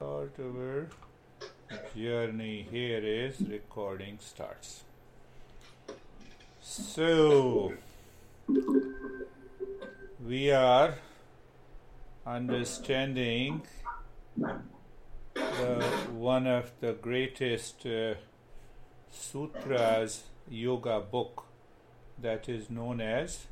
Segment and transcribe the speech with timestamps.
[0.00, 0.86] Start our
[1.96, 2.68] journey.
[2.70, 4.84] Here is recording starts.
[6.60, 7.72] So
[10.24, 10.94] we are
[12.24, 13.62] understanding
[14.36, 18.14] the one of the greatest uh,
[19.10, 21.46] sutras yoga book
[22.22, 23.48] that is known as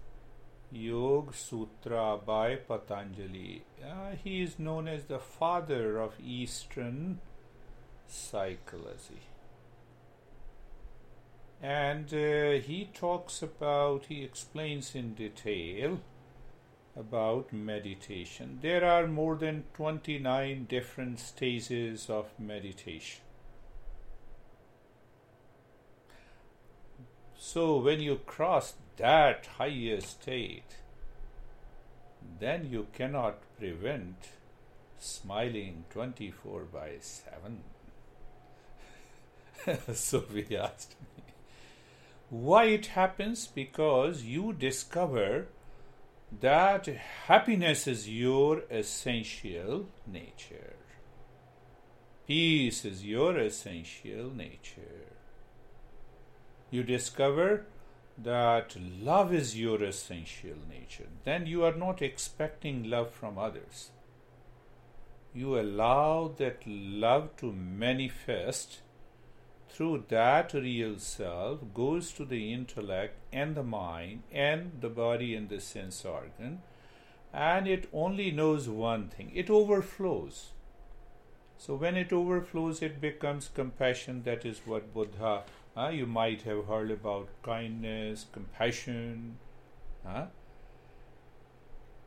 [0.77, 3.63] Yog Sutra by Patanjali.
[3.83, 7.21] Uh, he is known as the father of Eastern
[8.07, 9.23] psychology.
[11.63, 16.01] And uh, he talks about, he explains in detail
[16.95, 18.59] about meditation.
[18.61, 23.23] There are more than 29 different stages of meditation.
[27.39, 30.77] So when you cross that higher state,
[32.41, 34.17] then you cannot prevent
[34.99, 37.61] smiling 24 by 7.
[39.95, 40.95] so we asked
[42.29, 45.47] why it happens because you discover
[46.41, 46.87] that
[47.27, 50.75] happiness is your essential nature.
[52.27, 55.07] Peace is your essential nature.
[56.71, 57.67] You discover
[58.19, 61.09] that love is your essential nature.
[61.25, 63.91] Then you are not expecting love from others.
[65.35, 68.81] You allow that love to manifest
[69.69, 75.51] through that real self goes to the intellect and the mind and the body and
[75.51, 76.63] the sense organ
[77.33, 80.53] and it only knows one thing it overflows
[81.59, 85.43] so when it overflows it becomes compassion that is what buddha
[85.77, 89.37] uh, you might have heard about kindness compassion
[90.07, 90.27] uh,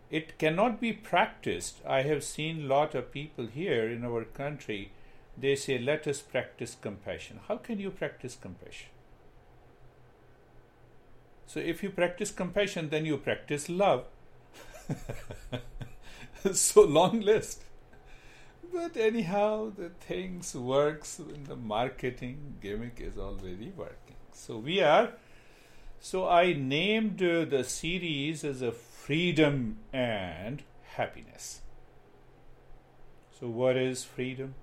[0.10, 4.92] it cannot be practiced i have seen lot of people here in our country
[5.42, 7.40] they say, let us practice compassion.
[7.48, 8.90] How can you practice compassion?
[11.46, 14.06] So, if you practice compassion, then you practice love.
[16.54, 17.64] so long list.
[18.72, 24.16] But anyhow, the things works in the marketing gimmick is already working.
[24.32, 25.14] So we are.
[26.00, 30.64] So I named uh, the series as a freedom and
[30.96, 31.62] happiness.
[33.40, 34.56] So what is freedom?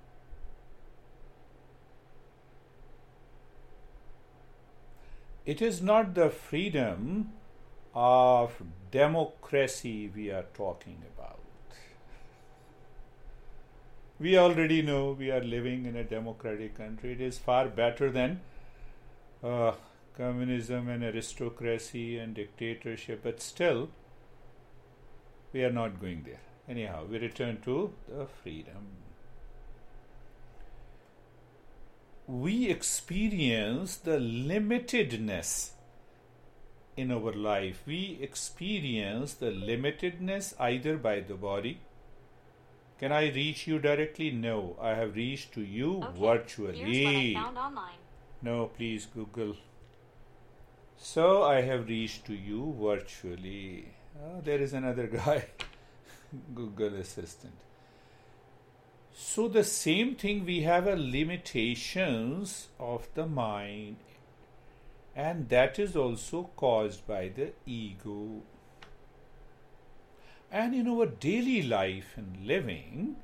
[5.47, 7.33] it is not the freedom
[7.94, 11.38] of democracy we are talking about.
[14.19, 17.12] We already know we are living in a democratic country.
[17.12, 18.41] It is far better than
[19.44, 19.72] uh,
[20.16, 23.91] communism and aristocracy and dictatorship, but still,
[25.53, 26.41] we are not going there.
[26.69, 28.88] Anyhow, we return to the freedom.
[32.26, 35.71] we experience the limitedness
[36.97, 37.82] in our life.
[37.87, 41.81] We experience the limitedness either by the body.
[42.98, 44.30] Can I reach you directly?
[44.30, 46.78] No, I have reached to you Okay, virtually.
[46.78, 47.98] Here's what I found online.
[48.42, 49.56] No, please Google.
[50.96, 53.88] So I have reached to you virtually.
[54.24, 55.44] Oh, there is another guy,
[56.54, 57.54] Google Assistant.
[59.12, 63.96] So the same thing we have a limitations of the mind
[65.14, 68.42] and that is also caused by the ego.
[70.50, 73.16] And in our daily life and living,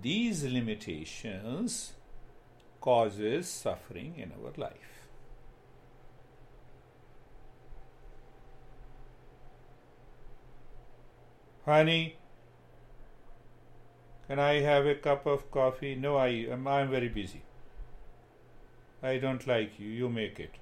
[0.00, 1.92] these limitations
[2.80, 5.06] causes suffering in our life.
[11.64, 12.16] Honey,
[14.26, 15.94] can I have a cup of coffee?
[15.94, 17.42] No, I am I'm very busy.
[19.02, 20.54] I don't like you, you make it.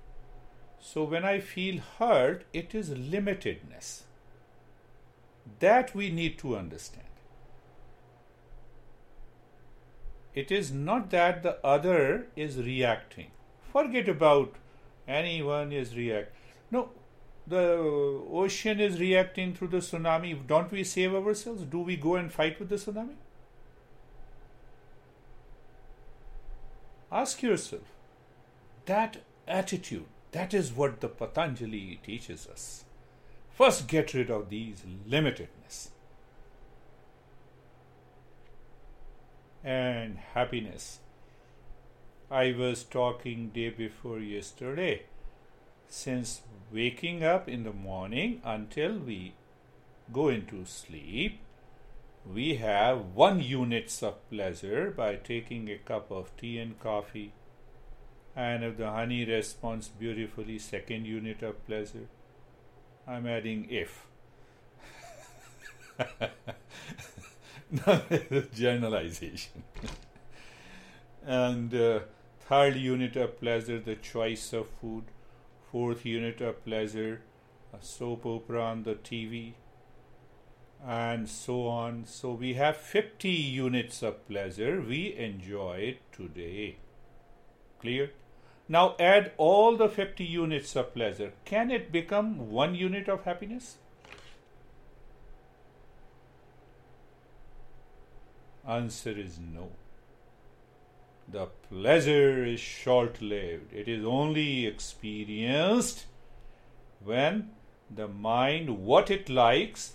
[0.79, 4.03] So when I feel hurt, it is limitedness.
[5.59, 7.07] That we need to understand.
[10.35, 13.31] It is not that the other is reacting.
[13.73, 14.55] Forget about
[15.09, 16.33] anyone is react.
[16.71, 16.91] No,
[17.47, 17.77] the
[18.33, 20.47] ocean is reacting through the tsunami.
[20.47, 21.65] Don't we save ourselves?
[21.65, 23.17] Do we go and fight with the tsunami?
[27.11, 27.83] Ask yourself
[28.87, 32.85] that attitude, that is what the Patanjali teaches us.
[33.61, 35.91] First, get rid of these limitedness
[39.62, 41.01] and happiness.
[42.31, 45.03] I was talking day before yesterday.
[45.89, 46.41] Since
[46.73, 49.35] waking up in the morning until we
[50.11, 51.41] go into sleep,
[52.25, 57.35] we have one units of pleasure by taking a cup of tea and coffee.
[58.35, 62.09] And if the honey responds beautifully, second unit of pleasure.
[63.06, 64.06] I'm adding if.
[68.55, 69.62] Generalization.
[71.25, 72.00] and uh,
[72.41, 75.05] third unit of pleasure, the choice of food.
[75.70, 77.23] Fourth unit of pleasure,
[77.73, 79.53] a soap opera on the TV,
[80.85, 82.05] and so on.
[82.06, 86.76] So we have 50 units of pleasure we enjoy today.
[87.81, 88.11] Clear?
[88.75, 91.32] Now add all the 50 units of pleasure.
[91.44, 93.78] Can it become one unit of happiness?
[98.64, 99.70] Answer is no.
[101.26, 103.72] The pleasure is short lived.
[103.72, 106.06] It is only experienced
[107.02, 107.50] when
[107.93, 109.94] the mind, what it likes,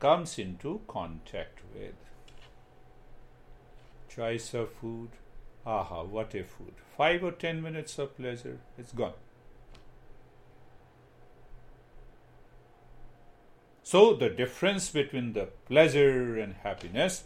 [0.00, 1.96] comes into contact with.
[4.08, 5.10] Choice of food.
[5.68, 6.72] Aha, what a food.
[6.96, 9.12] Five or ten minutes of pleasure, it's gone.
[13.82, 17.24] So, the difference between the pleasure and happiness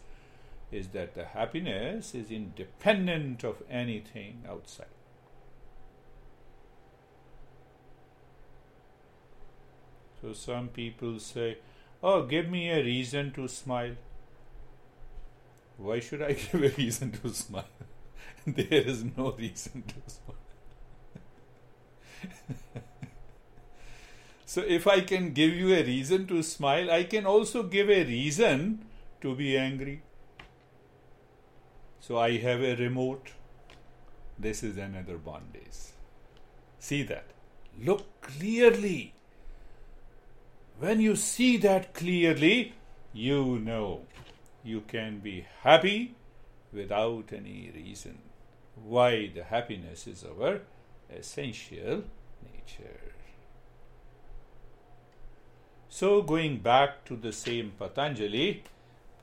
[0.72, 4.86] is that the happiness is independent of anything outside.
[10.20, 11.58] So some people say,
[12.02, 13.96] Oh, give me a reason to smile.
[15.76, 17.71] Why should I give a reason to smile?
[18.46, 20.36] there is no reason to smile.
[24.46, 28.04] so, if I can give you a reason to smile, I can also give a
[28.04, 28.84] reason
[29.20, 30.02] to be angry.
[32.00, 33.28] So I have a remote.
[34.36, 35.92] This is another bondage.
[36.80, 37.26] See that.
[37.80, 39.14] Look clearly.
[40.80, 42.74] When you see that clearly,
[43.12, 44.02] you know
[44.64, 46.16] you can be happy
[46.72, 48.18] without any reason.
[48.84, 50.60] Why the happiness is our
[51.10, 52.04] essential
[52.42, 53.12] nature.
[55.88, 58.64] So, going back to the same Patanjali,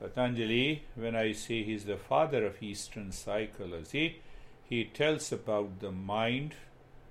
[0.00, 4.22] Patanjali, when I say he's the father of Eastern psychology,
[4.64, 6.54] he tells about the mind,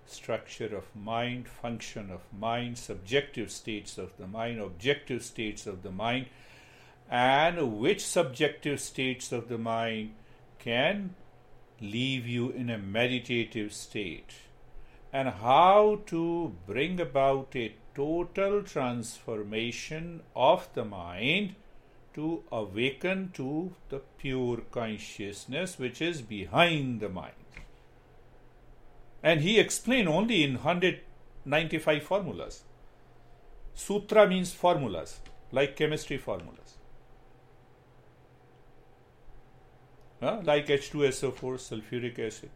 [0.06, 5.92] structure of mind, function of mind, subjective states of the mind, objective states of the
[5.92, 6.28] mind,
[7.12, 10.14] and which subjective states of the mind
[10.58, 11.16] can
[11.82, 14.34] leave you in a meditative state,
[15.12, 21.56] and how to bring about a total transformation of the mind
[22.14, 27.34] to awaken to the pure consciousness which is behind the mind.
[29.22, 32.64] And he explained only in 195 formulas.
[33.74, 35.20] Sutra means formulas,
[35.52, 36.79] like chemistry formulas.
[40.22, 42.50] Like H2SO4, sulfuric acid.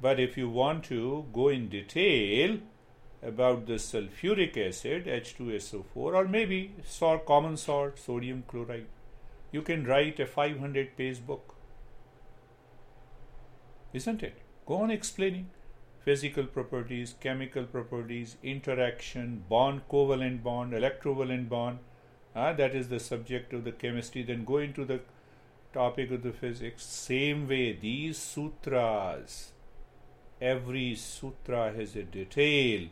[0.00, 2.58] But if you want to go in detail,
[3.22, 8.86] about the sulfuric acid H2SO4 or maybe salt, common salt sodium chloride
[9.52, 11.54] you can write a 500 page book.
[13.92, 14.38] Isn't it?
[14.66, 15.50] Go on explaining.
[16.04, 21.78] Physical properties chemical properties interaction bond covalent bond electrovalent bond.
[22.34, 24.22] Uh, that is the subject of the chemistry.
[24.22, 25.00] Then go into the
[25.72, 29.52] topic of the physics same way these sutras
[30.40, 32.88] every sutra has a detail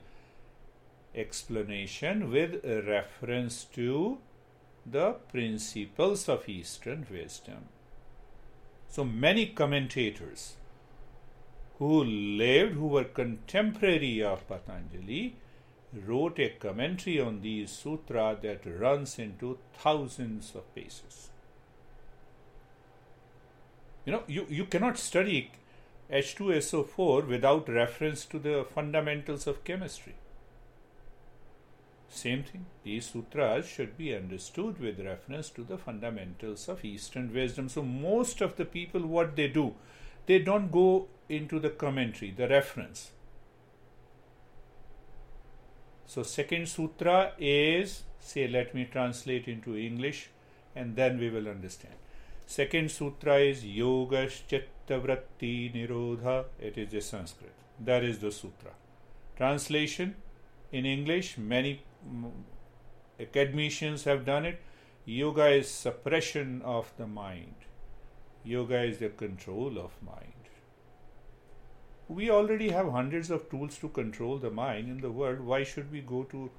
[1.14, 4.18] explanation with reference to
[4.86, 7.64] the principles of Eastern wisdom.
[8.88, 10.54] So many commentators
[11.78, 15.36] who lived, who were contemporary of Patanjali,
[16.06, 21.29] wrote a commentary on these sutra that runs into thousands of pages.
[24.04, 25.50] You know, you, you cannot study
[26.10, 30.14] H2SO4 without reference to the fundamentals of chemistry.
[32.08, 37.68] Same thing, these sutras should be understood with reference to the fundamentals of Eastern wisdom.
[37.68, 39.74] So, most of the people, what they do,
[40.26, 43.12] they don't go into the commentary, the reference.
[46.06, 50.30] So, second sutra is, say, let me translate into English
[50.74, 51.99] and then we will understand.
[52.50, 56.46] Second sutra is Yoga Chittavritti Nirodha.
[56.58, 57.52] It is a Sanskrit.
[57.78, 58.72] That is the sutra.
[59.36, 60.16] Translation
[60.72, 61.84] in English, many
[63.20, 64.60] academicians have done it.
[65.04, 67.54] Yoga is suppression of the mind.
[68.42, 70.50] Yoga is the control of mind.
[72.08, 75.38] We already have hundreds of tools to control the mind in the world.
[75.38, 76.50] Why should we go to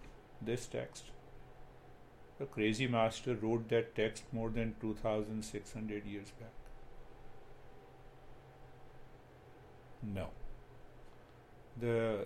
[0.42, 1.12] this text?
[2.42, 6.50] The crazy master wrote that text more than 2600 years back.
[10.02, 10.30] No.
[11.80, 12.26] The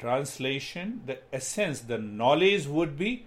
[0.00, 3.26] translation, the essence, the knowledge would be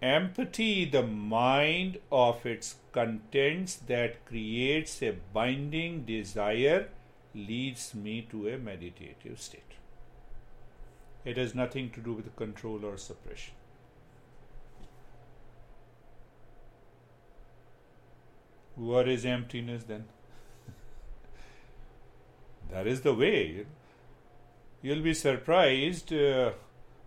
[0.00, 6.88] empty the mind of its contents that creates a binding desire
[7.34, 9.74] leads me to a meditative state.
[11.24, 13.54] It has nothing to do with control or suppression.
[18.76, 20.04] What is emptiness then?
[22.70, 23.66] that is the way.
[24.82, 26.12] You'll be surprised.
[26.12, 26.52] Uh,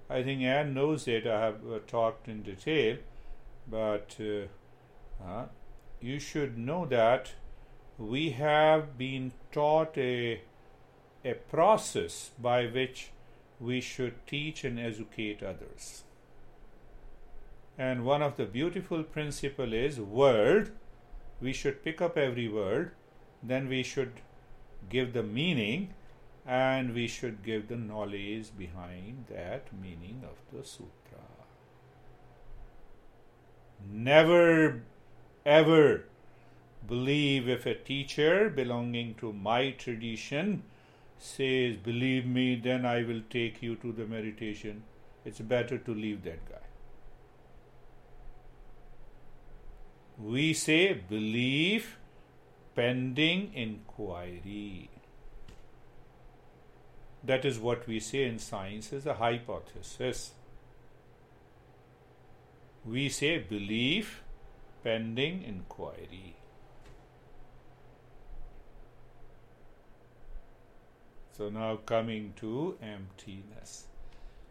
[0.10, 1.28] I think Anne knows it.
[1.28, 2.98] I have uh, talked in detail,
[3.70, 5.46] but uh, uh,
[6.00, 7.34] you should know that
[7.98, 10.42] we have been taught a,
[11.26, 13.10] a process by which
[13.60, 16.04] we should teach and educate others.
[17.78, 20.72] And one of the beautiful principle is word.
[21.42, 22.92] We should pick up every word,
[23.44, 24.22] then we should
[24.90, 25.94] give the meaning,
[26.46, 31.26] and we should give the knowledge behind that meaning of the sutra.
[33.90, 34.82] Never
[35.46, 36.06] ever
[36.88, 40.64] believe if a teacher belonging to my tradition
[41.18, 44.84] says, Believe me, then I will take you to the meditation.
[45.26, 46.67] It's better to leave that guy.
[50.18, 51.98] We say, Belief
[52.78, 54.90] pending inquiry.
[57.24, 60.34] That is what we say in science is a hypothesis.
[62.86, 64.22] We say belief
[64.84, 66.36] pending inquiry.
[71.36, 73.88] So now coming to emptiness.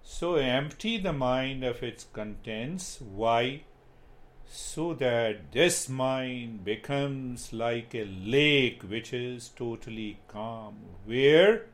[0.02, 3.00] So empty the mind of its contents.
[3.00, 3.62] Why?
[4.48, 11.66] So that this mind becomes like a lake which is totally calm, where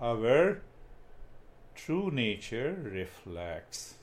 [0.00, 0.60] our
[1.74, 3.94] true nature reflects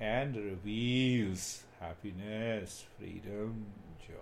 [0.00, 3.66] and reveals happiness, freedom,
[4.06, 4.14] joy.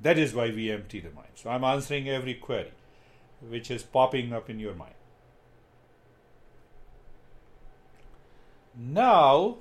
[0.00, 1.32] That is why we empty the mind.
[1.34, 2.72] So I'm answering every query
[3.48, 4.94] which is popping up in your mind.
[8.76, 9.58] Now,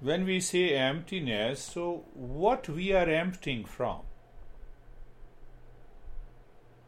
[0.00, 4.00] when we say emptiness, so what we are emptying from?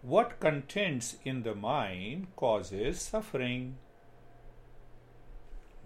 [0.02, 3.76] what contents in the mind causes suffering.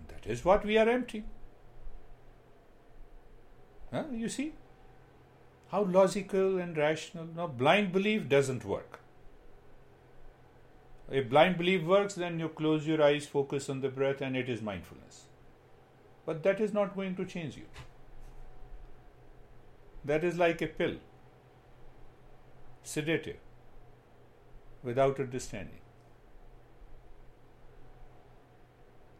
[0.09, 1.25] That is what we are emptying.
[3.93, 4.05] Huh?
[4.11, 4.55] You see?
[5.71, 7.27] How logical and rational.
[7.37, 9.01] Now, blind belief doesn't work.
[11.11, 14.49] If blind belief works, then you close your eyes, focus on the breath, and it
[14.49, 15.26] is mindfulness.
[16.27, 17.67] But that is not going to change you.
[20.05, 20.97] That is like a pill,
[22.83, 23.39] sedative
[24.83, 25.81] without understanding.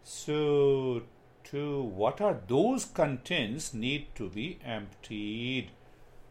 [0.03, 1.03] So,
[1.45, 5.71] to what are those contents need to be emptied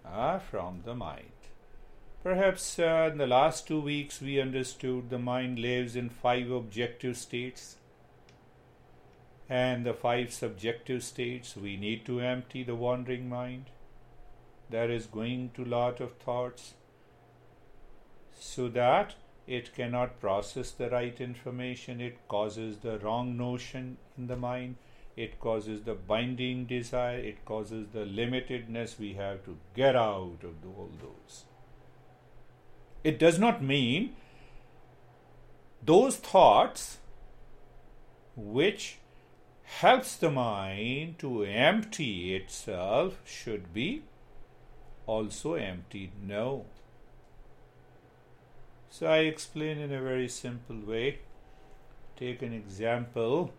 [0.06, 1.32] uh, from the mind.
[2.24, 7.18] Perhaps uh, in the last two weeks we understood the mind lives in five objective
[7.18, 7.78] states
[9.50, 13.66] and the five subjective states we need to empty the wandering mind
[14.70, 16.74] there is going to lot of thoughts
[18.40, 19.14] so that
[19.48, 24.76] it cannot process the right information, it causes the wrong notion in the mind,
[25.16, 29.00] it causes the binding desire, it causes the limitedness.
[29.00, 31.46] We have to get out of all those.
[33.04, 34.16] It does not mean
[35.84, 36.98] those thoughts
[38.36, 38.98] which
[39.66, 44.04] helps the mind to empty itself should be
[45.06, 46.12] also emptied.
[46.22, 46.66] No.
[48.90, 51.20] So I explain in a very simple way.
[52.16, 53.54] Take an example.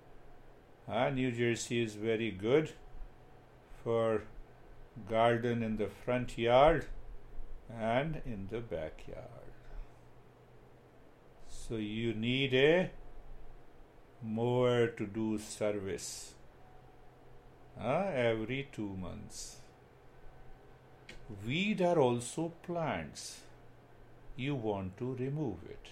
[0.89, 2.73] Uh, New Jersey is very good
[3.83, 4.23] for
[5.11, 6.87] garden in the front yard
[7.71, 9.53] and in the backyard.
[11.49, 12.91] So you need a
[14.23, 16.35] mower to do service
[17.81, 19.57] uh, every two months.
[21.47, 23.41] weed are also plants.
[24.37, 25.89] You want to remove it.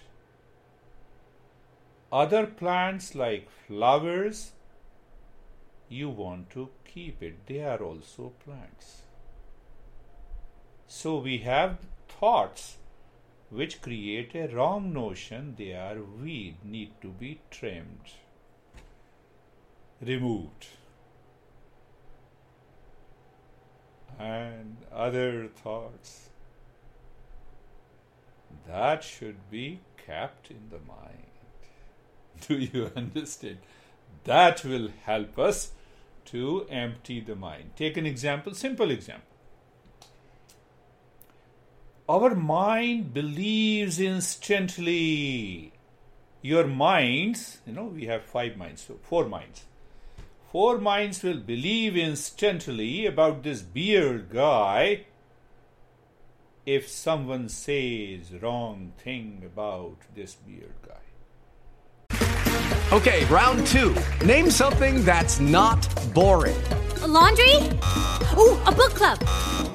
[2.11, 4.51] Other plants like flowers,
[5.89, 7.45] you want to keep it.
[7.47, 9.01] They are also plants.
[10.87, 12.77] So we have thoughts
[13.49, 18.11] which create a wrong notion they are weed, need to be trimmed,
[20.01, 20.67] removed.
[24.17, 26.29] And other thoughts
[28.67, 31.25] that should be kept in the mind.
[32.47, 33.59] Do you understand?
[34.23, 35.71] That will help us
[36.25, 37.71] to empty the mind.
[37.75, 39.34] Take an example, simple example.
[42.07, 45.73] Our mind believes instantly.
[46.43, 49.63] Your minds, you know, we have five minds, so four minds.
[50.51, 55.05] Four minds will believe instantly about this beard guy
[56.67, 61.05] if someone says wrong thing about this beard guy.
[62.91, 63.95] Okay, round two.
[64.23, 66.55] Name something that's not boring.
[67.01, 67.55] A laundry?
[68.37, 69.74] Ooh, a book club.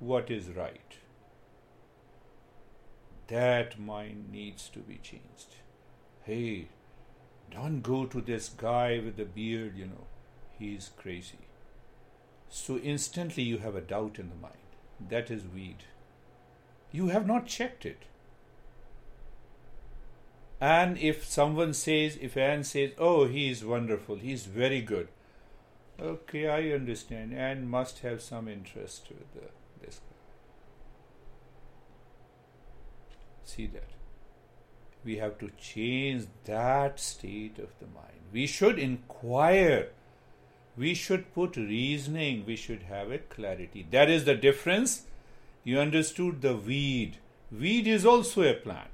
[0.00, 0.96] what is right
[3.30, 5.54] that mind needs to be changed.
[6.24, 6.66] Hey,
[7.50, 10.06] don't go to this guy with the beard, you know,
[10.58, 11.46] he's crazy.
[12.48, 14.54] So instantly you have a doubt in the mind.
[15.08, 15.84] That is weed.
[16.90, 18.02] You have not checked it.
[20.60, 25.08] And if someone says, if Anne says, oh, he is wonderful, he's very good.
[26.00, 27.32] Okay, I understand.
[27.32, 29.48] Anne must have some interest with the,
[29.80, 30.00] this
[33.50, 33.90] See that.
[35.04, 38.20] We have to change that state of the mind.
[38.32, 39.88] We should inquire.
[40.76, 42.44] We should put reasoning.
[42.46, 43.84] We should have a clarity.
[43.90, 45.02] That is the difference.
[45.64, 47.16] You understood the weed.
[47.50, 48.86] Weed is also a plant.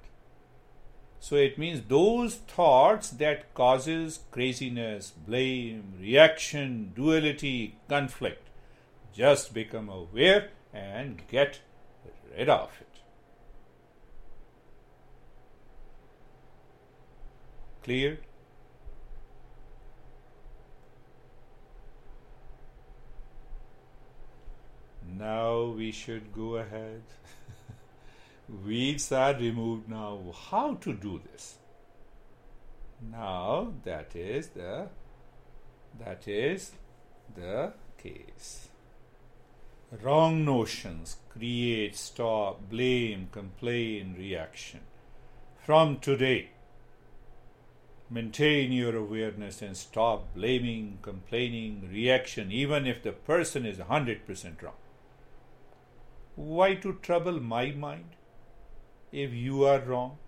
[1.21, 8.49] So it means those thoughts that causes craziness, blame, reaction, duality, conflict.
[9.13, 11.61] Just become aware and get
[12.35, 12.86] rid of it.
[17.87, 18.19] Clear?
[25.17, 27.03] Now we should go ahead.
[28.65, 30.19] Weeds are removed now.
[30.51, 31.59] How to do this?
[33.13, 34.89] Now that is the
[36.01, 36.73] that is
[37.37, 38.67] the case.
[40.03, 44.81] Wrong notions create, stop, blame, complain, reaction.
[45.65, 46.49] From today,
[48.09, 54.75] Maintain your awareness and stop blaming, complaining, reaction, even if the person is 100% wrong.
[56.37, 58.11] Why to trouble my mind
[59.11, 60.19] if you are wrong?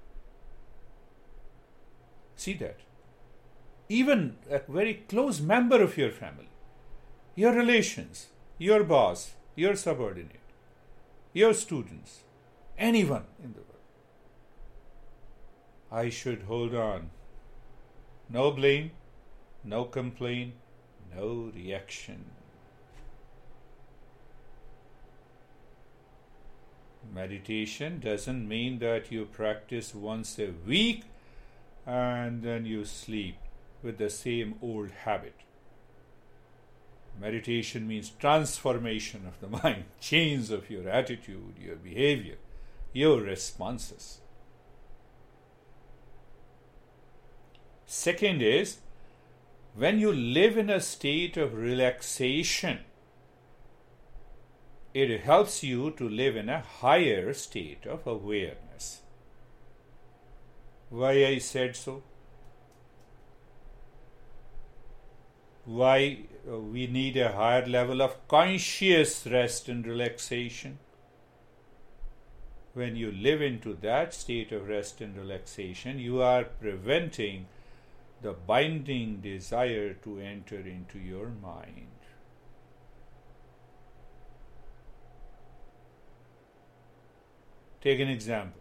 [2.35, 2.81] See that.
[3.89, 6.49] Even a very close member of your family,
[7.37, 10.41] your relations, your boss, your subordinate,
[11.33, 12.21] your students,
[12.77, 13.69] anyone in the world.
[15.91, 17.11] I should hold on
[18.31, 18.91] no blame,
[19.65, 20.55] no complaint,
[21.15, 22.25] no reaction.
[27.13, 31.05] Meditation doesn't mean that you practice once a week
[31.87, 33.37] and then you sleep
[33.83, 35.35] with the same old habit.
[37.21, 42.37] Meditation means transformation of the mind, change of your attitude, your behavior,
[42.93, 44.21] your responses.
[47.91, 48.81] Second is
[49.75, 52.81] when you live in a state of relaxation,
[54.93, 59.01] it helps you to live in a higher state of awareness.
[60.91, 62.03] Why I said so?
[65.65, 70.79] Why uh, we need a higher level of conscious rest and relaxation?
[72.75, 77.47] When you live into that state of rest and relaxation, you are preventing
[78.21, 81.87] the binding desire to enter into your mind.
[87.81, 88.61] Take an example.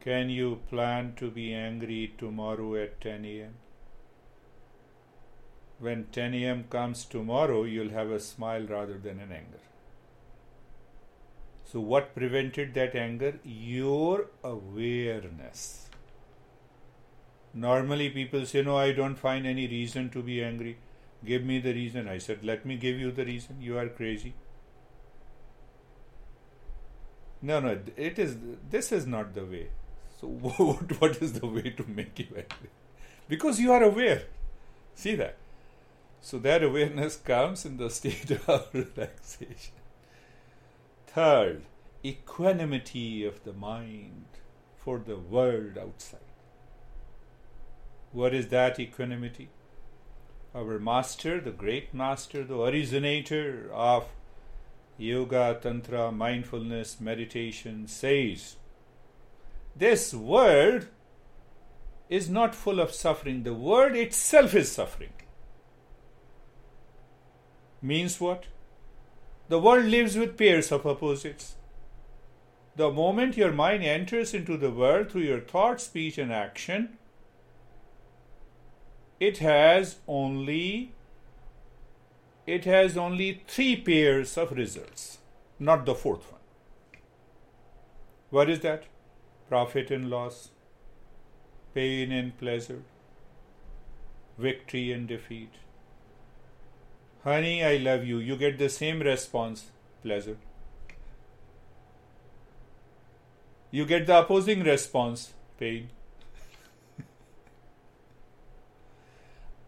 [0.00, 3.54] Can you plan to be angry tomorrow at 10 a.m.?
[5.78, 6.64] When 10 a.m.
[6.70, 9.60] comes tomorrow, you'll have a smile rather than an anger.
[11.64, 13.40] So, what prevented that anger?
[13.44, 15.85] Your awareness.
[17.56, 20.76] Normally, people say, No, I don't find any reason to be angry.
[21.24, 22.06] Give me the reason.
[22.06, 23.62] I said, Let me give you the reason.
[23.62, 24.34] You are crazy.
[27.40, 28.36] No, no, it is.
[28.70, 29.68] This is not the way.
[30.20, 32.70] So, what, what is the way to make you angry?
[33.26, 34.24] Because you are aware.
[34.94, 35.36] See that.
[36.20, 39.80] So, that awareness comes in the state of relaxation.
[41.06, 41.62] Third,
[42.04, 44.26] equanimity of the mind
[44.76, 46.25] for the world outside.
[48.16, 49.50] What is that equanimity?
[50.54, 54.08] Our master, the great master, the originator of
[54.96, 58.56] yoga, tantra, mindfulness, meditation says
[59.76, 60.86] this world
[62.08, 63.42] is not full of suffering.
[63.42, 65.12] The world itself is suffering.
[67.82, 68.44] Means what?
[69.50, 71.56] The world lives with pairs of opposites.
[72.76, 76.96] The moment your mind enters into the world through your thought, speech, and action,
[79.18, 80.92] it has only
[82.46, 85.18] it has only three pairs of results,
[85.58, 86.40] not the fourth one.
[88.30, 88.84] What is that?
[89.48, 90.50] Profit and loss,
[91.74, 92.82] pain and pleasure,
[94.38, 95.50] victory and defeat.
[97.24, 98.18] Honey, I love you.
[98.18, 99.70] You get the same response,
[100.02, 100.36] pleasure.
[103.72, 105.90] You get the opposing response, pain.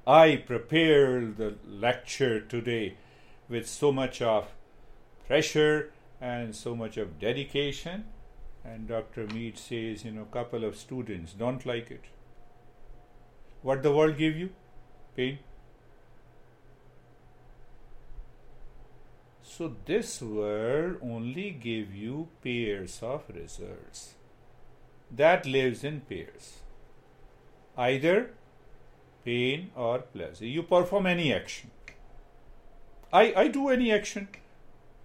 [0.09, 2.97] I prepared the lecture today
[3.47, 4.47] with so much of
[5.27, 8.07] pressure and so much of dedication.
[8.65, 9.27] And Dr.
[9.27, 12.05] Mead says, you know, a couple of students don't like it.
[13.61, 14.49] What the world give you?
[15.15, 15.41] Pain.
[19.43, 24.15] So this world only give you pairs of results.
[25.11, 26.61] That lives in pairs.
[27.77, 28.31] Either
[29.25, 30.47] pain or pleasure.
[30.47, 31.71] You perform any action.
[33.13, 34.29] I, I do any action.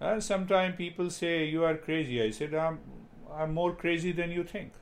[0.00, 2.22] And sometimes people say you are crazy.
[2.22, 2.80] I said I'm
[3.32, 4.72] I'm more crazy than you think.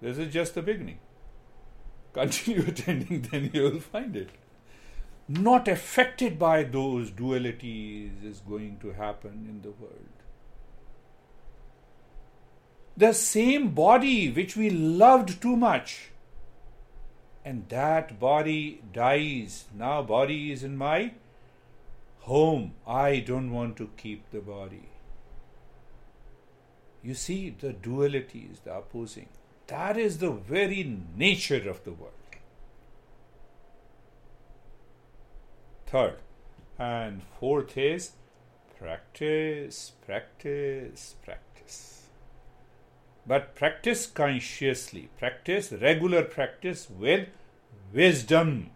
[0.00, 0.98] This is just the beginning.
[2.12, 4.30] Continue attending, then you will find it.
[5.28, 10.12] Not affected by those dualities is going to happen in the world.
[12.96, 16.10] The same body which we loved too much
[17.46, 19.66] and that body dies.
[19.72, 21.12] Now, body is in my
[22.30, 22.72] home.
[22.84, 24.88] I don't want to keep the body.
[27.04, 29.28] You see, the duality is the opposing.
[29.68, 32.12] That is the very nature of the world.
[35.86, 36.16] Third
[36.80, 38.10] and fourth is
[38.76, 41.95] practice, practice, practice
[43.26, 45.08] but practice consciously.
[45.18, 47.28] Practice, regular practice with
[47.92, 48.70] wisdom,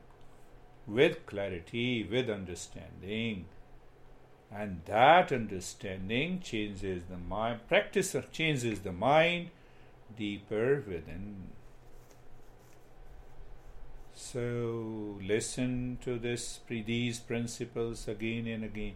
[0.86, 3.46] with clarity, with understanding.
[4.52, 9.50] And that understanding changes the mind, practice changes the mind
[10.16, 11.36] deeper within.
[14.12, 18.94] So listen to this, these principles again and again.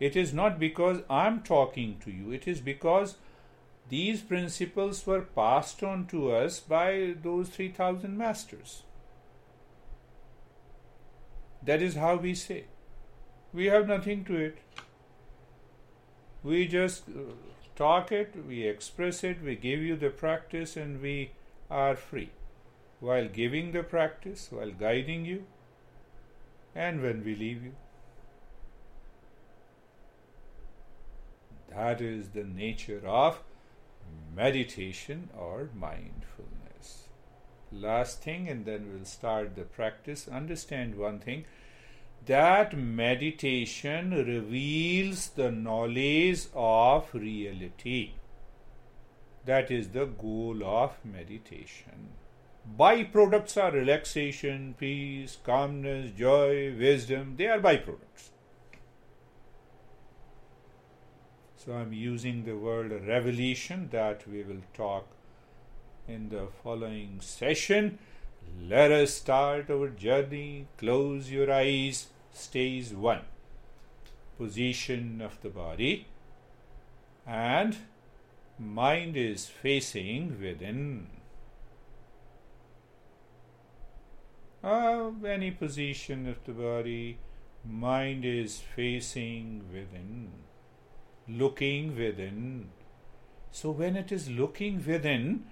[0.00, 3.16] It is not because I'm talking to you, it is because
[3.88, 8.82] these principles were passed on to us by those 3000 masters.
[11.62, 12.64] That is how we say.
[13.52, 14.58] We have nothing to it.
[16.42, 17.32] We just uh,
[17.74, 21.32] talk it, we express it, we give you the practice, and we
[21.70, 22.30] are free.
[23.00, 25.44] While giving the practice, while guiding you,
[26.74, 27.72] and when we leave you.
[31.70, 33.42] That is the nature of
[34.34, 37.08] meditation or mindfulness.
[37.72, 40.28] Last thing, and then we'll start the practice.
[40.28, 41.44] Understand one thing
[42.26, 48.12] that meditation reveals the knowledge of reality.
[49.44, 52.08] That is the goal of meditation.
[52.78, 57.36] Byproducts are relaxation, peace, calmness, joy, wisdom.
[57.36, 58.30] They are byproducts.
[61.66, 65.08] So I'm using the word revelation that we will talk
[66.06, 67.98] in the following session.
[68.62, 70.68] Let us start our journey.
[70.78, 72.06] Close your eyes.
[72.32, 73.20] Stage 1
[74.38, 76.06] Position of the body
[77.26, 77.76] and
[78.60, 81.08] mind is facing within.
[84.62, 87.18] Uh, any position of the body,
[87.64, 90.30] mind is facing within,
[91.28, 92.68] looking within.
[93.50, 95.44] So when it is looking within,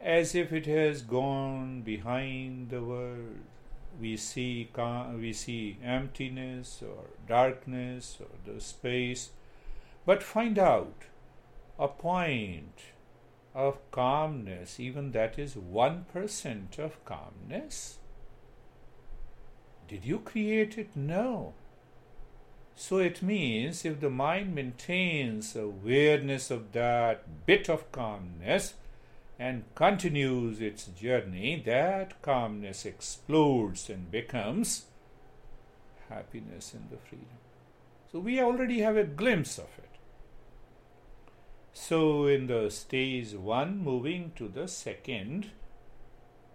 [0.00, 3.38] as if it has gone behind the world,
[4.00, 4.68] we see
[5.18, 9.30] we see emptiness or darkness or the space,
[10.04, 11.04] but find out
[11.78, 12.80] a point
[13.54, 17.98] of calmness, even that is 1% of calmness.
[19.88, 20.90] Did you create it?
[20.94, 21.54] No.
[22.78, 28.74] So it means if the mind maintains awareness of that bit of calmness
[29.38, 34.84] and continues its journey, that calmness explodes and becomes
[36.10, 37.38] happiness and the freedom.
[38.12, 39.90] So we already have a glimpse of it.
[41.72, 45.46] So in the stage one, moving to the second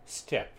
[0.06, 0.58] step,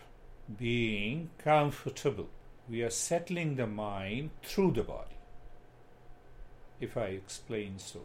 [0.57, 2.29] being comfortable
[2.69, 5.17] we are settling the mind through the body.
[6.83, 8.01] If I explain so.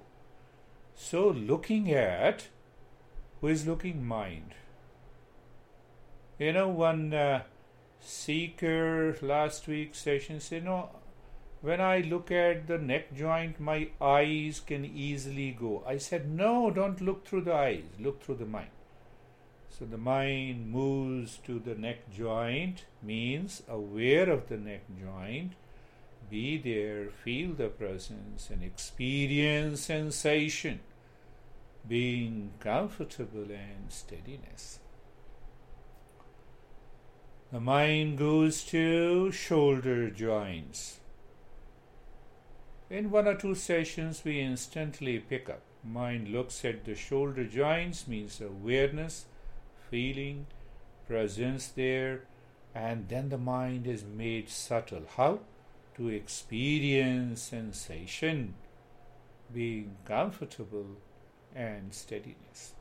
[0.95, 2.49] So, looking at
[3.41, 4.55] who is looking mind.
[6.39, 7.43] You know, one uh,
[8.01, 10.91] seeker last week session said, No,
[11.61, 15.83] when I look at the neck joint, my eyes can easily go.
[15.87, 18.71] I said, No, don't look through the eyes, look through the mind.
[19.71, 25.53] So the mind moves to the neck joint, means aware of the neck joint.
[26.31, 30.81] Be there, feel the presence, and experience sensation,
[31.87, 34.81] being comfortable and steadiness.
[37.51, 41.01] The mind goes to shoulder joints.
[42.91, 45.63] In one or two sessions, we instantly pick up.
[45.83, 49.27] Mind looks at the shoulder joints, means awareness
[49.91, 50.47] feeling,
[51.07, 52.23] presence there,
[52.75, 55.05] and then the mind is made subtle.
[55.17, 55.41] How?
[55.99, 58.55] To experience sensation,
[59.53, 60.87] being comfortable,
[61.57, 62.75] and steadiness.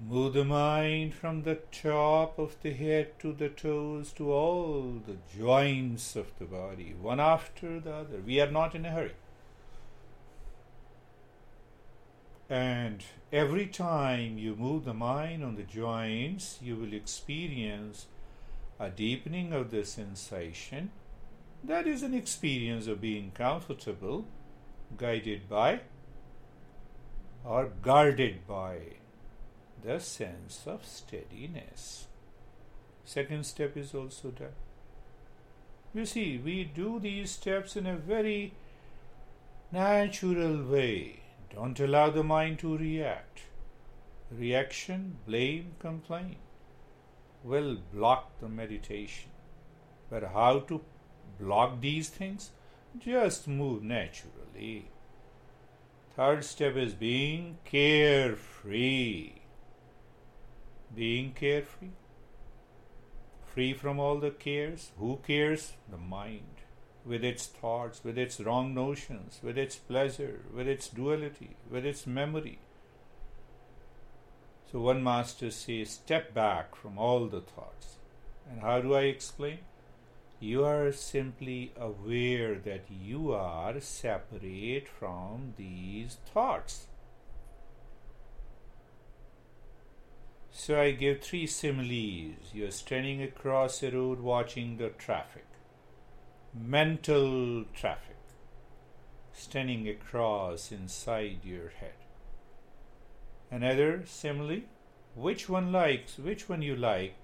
[0.00, 5.18] Move the mind from the top of the head to the toes to all the
[5.38, 8.18] joints of the body, one after the other.
[8.18, 9.14] We are not in a hurry.
[12.48, 18.06] And every time you move the mind on the joints, you will experience
[18.80, 20.90] a deepening of the sensation.
[21.62, 24.24] That is an experience of being comfortable,
[24.96, 25.80] guided by
[27.44, 28.78] or guarded by
[29.84, 32.06] the sense of steadiness.
[33.04, 34.58] Second step is also done.
[35.92, 38.54] You see, we do these steps in a very
[39.70, 41.20] natural way
[41.54, 43.40] don't allow the mind to react.
[44.30, 46.36] Reaction, blame, complaint
[47.42, 49.30] will block the meditation.
[50.10, 50.80] But how to
[51.38, 52.50] block these things?
[52.98, 54.90] Just move naturally.
[56.16, 59.34] Third step is being carefree.
[60.94, 61.90] Being carefree.
[63.44, 64.90] Free from all the cares.
[64.98, 65.74] Who cares?
[65.88, 66.60] The mind
[67.04, 72.06] with its thoughts, with its wrong notions, with its pleasure, with its duality, with its
[72.06, 72.58] memory.
[74.70, 77.96] So one master says, step back from all the thoughts.
[78.48, 79.58] And how do I explain?
[80.38, 86.86] You are simply aware that you are separate from these thoughts.
[90.52, 92.52] So I give three similes.
[92.52, 95.44] You're standing across a road watching the traffic
[96.52, 98.16] mental traffic
[99.32, 101.99] standing across inside your head.
[103.50, 104.62] Another simile,
[105.14, 107.14] which one likes, which one you like.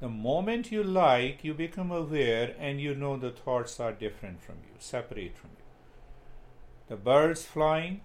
[0.00, 4.56] The moment you like, you become aware and you know the thoughts are different from
[4.66, 5.64] you, separate from you.
[6.88, 8.00] The bird's flying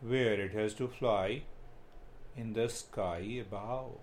[0.00, 1.42] where it has to fly
[2.36, 3.98] in the sky above.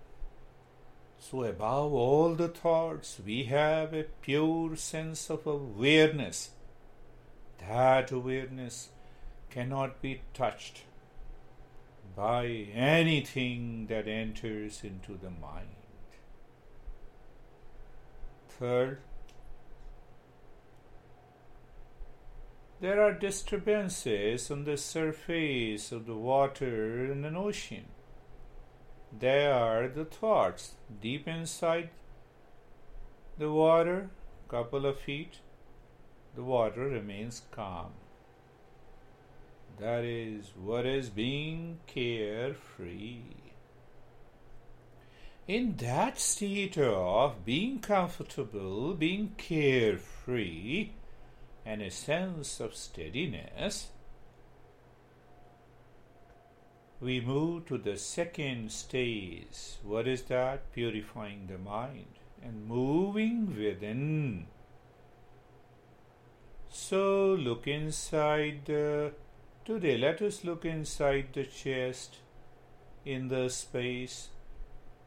[1.18, 6.50] So, above all the thoughts, we have a pure sense of awareness.
[7.58, 8.90] That awareness
[9.50, 10.82] cannot be touched
[12.18, 15.68] by anything that enters into the mind.
[18.48, 18.98] Third,
[22.80, 27.84] there are disturbances on the surface of the water in an ocean.
[29.16, 31.90] They are the thoughts deep inside
[33.38, 34.10] the water,
[34.48, 35.34] couple of feet,
[36.34, 37.92] the water remains calm.
[39.80, 43.22] That is what is being carefree.
[45.46, 50.90] In that state of being comfortable, being carefree,
[51.64, 53.88] and a sense of steadiness,
[57.00, 59.76] we move to the second stage.
[59.84, 60.72] What is that?
[60.72, 64.46] Purifying the mind and moving within.
[66.68, 69.12] So look inside the
[69.68, 72.20] Today, let us look inside the chest,
[73.04, 74.28] in the space.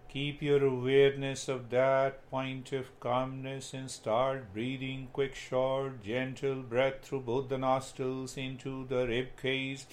[0.07, 7.01] Keep your awareness of that point of calmness and start breathing quick, short, gentle breath
[7.01, 9.87] through both the nostrils into the rib cage.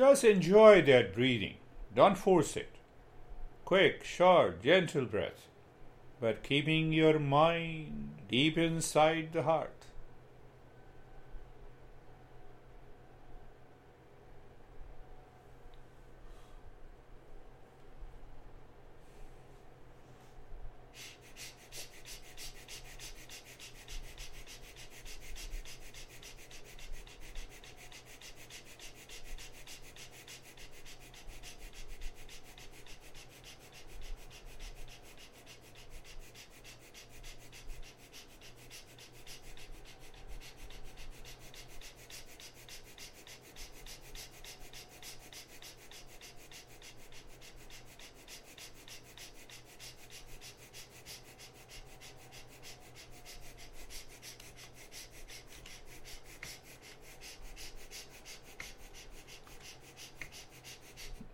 [0.00, 1.56] Just enjoy that breathing.
[1.94, 2.76] Don't force it.
[3.66, 5.46] Quick, short, gentle breath,
[6.18, 9.79] but keeping your mind deep inside the heart.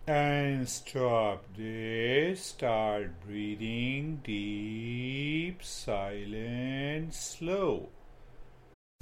[0.07, 2.41] And stop this.
[2.41, 7.89] Start breathing deep, silent, slow.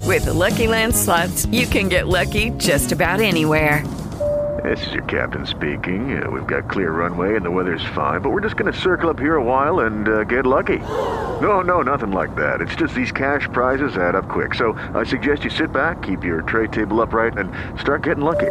[0.02, 3.86] With the Lucky Land slots, you can get lucky just about anywhere.
[4.64, 6.20] This is your captain speaking.
[6.20, 9.08] Uh, we've got clear runway and the weather's fine, but we're just going to circle
[9.08, 10.78] up here a while and uh, get lucky.
[11.40, 12.60] No, no, nothing like that.
[12.60, 14.54] It's just these cash prizes add up quick.
[14.54, 18.50] So I suggest you sit back, keep your tray table upright, and start getting lucky.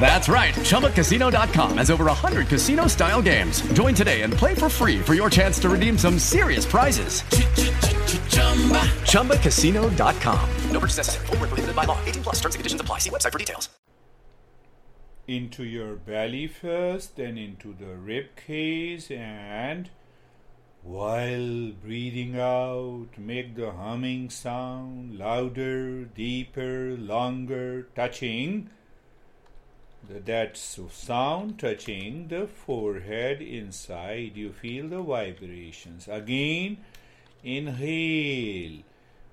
[0.00, 0.54] That's right.
[0.54, 3.60] ChumbaCasino.com has over 100 casino style games.
[3.72, 7.22] Join today and play for free for your chance to redeem some serious prizes.
[9.12, 10.50] ChumbaCasino.com.
[10.70, 11.26] No purchase necessary.
[11.26, 11.98] Full prohibited by law.
[12.06, 12.98] 18 plus terms and conditions apply.
[12.98, 13.68] See website for details.
[15.26, 19.90] Into your belly first, then into the rib cage, and
[20.82, 28.70] while breathing out, make the humming sound louder, deeper, longer, touching
[30.08, 34.36] that sound touching the forehead inside.
[34.36, 36.08] You feel the vibrations.
[36.08, 36.78] Again
[37.42, 38.82] inhale.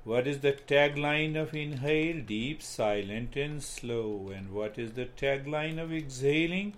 [0.04, 2.22] What is the tagline of inhale?
[2.22, 4.32] Deep silent and slow.
[4.36, 6.74] And what is the tagline of exhaling?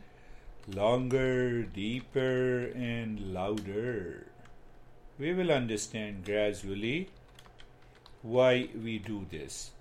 [0.68, 4.28] Longer deeper and louder.
[5.20, 7.10] We will understand gradually
[8.22, 9.72] why we do this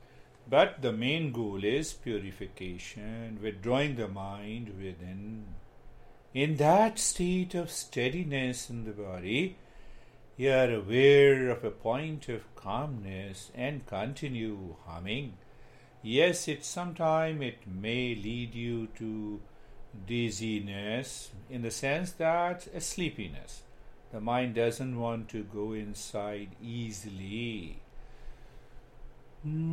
[0.48, 5.44] but the main goal is purification, withdrawing the mind within.
[6.34, 9.56] In that state of steadiness in the body,
[10.36, 15.34] you are aware of a point of calmness and continue humming.
[16.02, 19.40] Yes, it sometime it may lead you to
[20.06, 23.62] dizziness in the sense that a sleepiness.
[24.12, 27.80] The mind doesn't want to go inside easily.
[29.44, 29.66] Mm-hmm.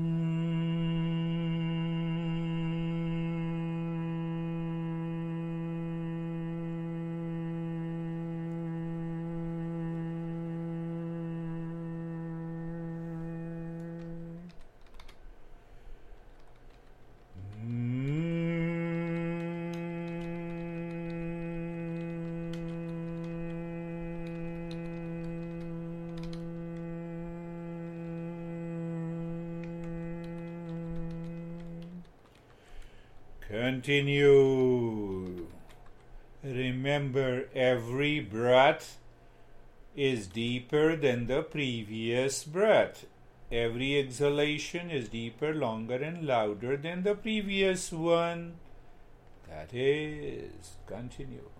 [33.83, 35.47] Continue.
[36.41, 38.97] Remember, every breath
[39.93, 43.05] is deeper than the previous breath.
[43.51, 48.53] Every exhalation is deeper, longer, and louder than the previous one.
[49.49, 51.52] That is, continue.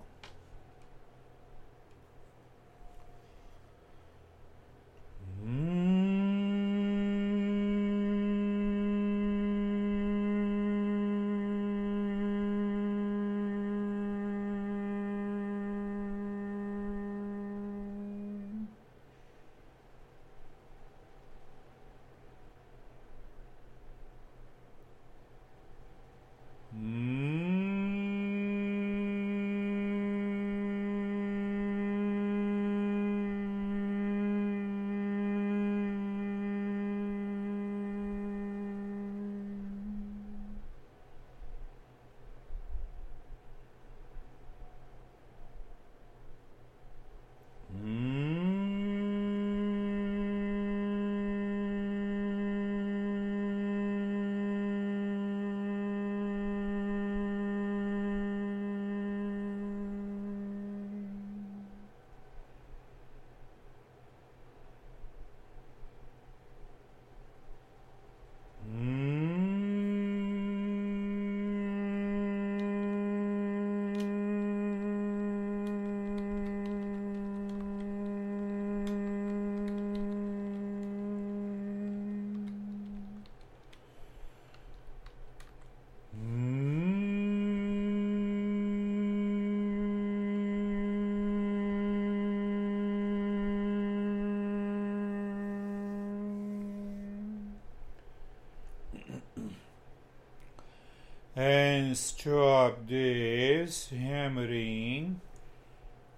[101.95, 105.21] Stop this hammering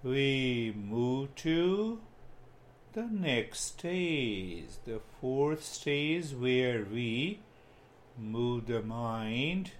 [0.02, 1.98] we move to
[2.92, 4.66] the next stage.
[4.84, 7.40] The fourth stage where we
[8.16, 9.72] move the mind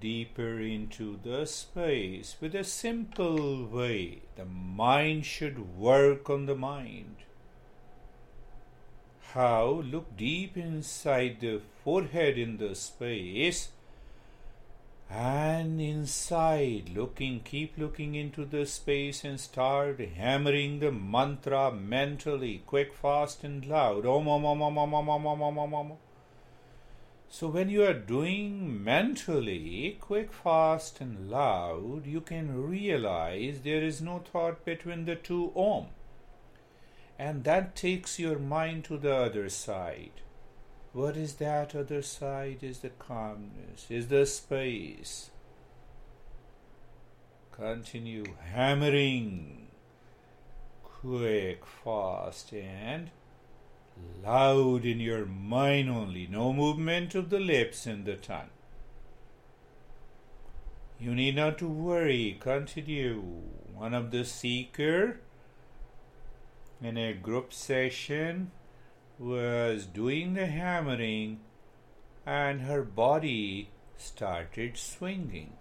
[0.00, 4.22] deeper into the space with a simple way.
[4.36, 7.16] The mind should work on the mind.
[9.34, 9.82] How?
[9.84, 13.68] Look deep inside the forehead in the space
[15.14, 22.92] and inside looking keep looking into the space and start hammering the mantra mentally quick
[22.92, 25.92] fast and loud om om om om om om om om om om om
[27.28, 34.02] so when you are doing mentally quick fast and loud you can realize there is
[34.02, 35.86] no thought between the two om
[37.20, 40.23] and that takes your mind to the other side
[40.94, 42.58] what is that other side?
[42.62, 45.30] Is the calmness, is the space.
[47.50, 49.66] Continue hammering
[50.82, 53.10] quick, fast, and
[54.24, 56.26] loud in your mind only.
[56.28, 58.50] No movement of the lips and the tongue.
[60.98, 62.38] You need not to worry.
[62.40, 63.20] Continue.
[63.74, 65.18] One of the seeker
[66.80, 68.52] in a group session
[69.18, 71.40] was doing the hammering
[72.26, 75.52] and her body started swinging.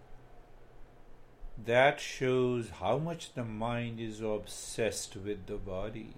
[1.65, 6.15] That shows how much the mind is obsessed with the body.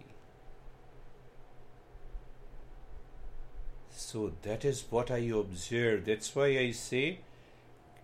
[3.90, 6.06] So that is what I observe.
[6.06, 7.20] That's why I say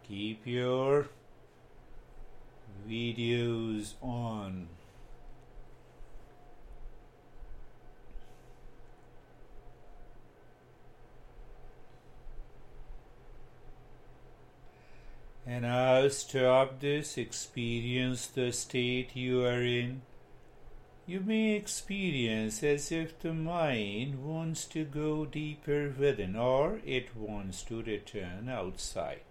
[0.08, 1.08] keep your
[2.88, 4.68] videos on.
[15.54, 20.02] And stop this, experience the state you are in.
[21.06, 27.64] You may experience as if the mind wants to go deeper within or it wants
[27.64, 29.24] to return outside.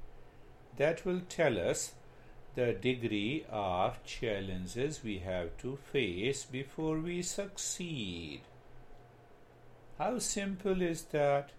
[0.77, 1.95] That will tell us
[2.55, 8.43] the degree of challenges we have to face before we succeed.
[9.97, 11.53] How simple is that?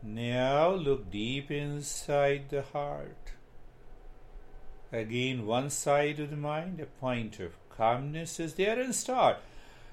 [0.00, 3.32] Now look deep inside the heart.
[4.94, 9.38] Again, one side of the mind, a point of calmness is there, and start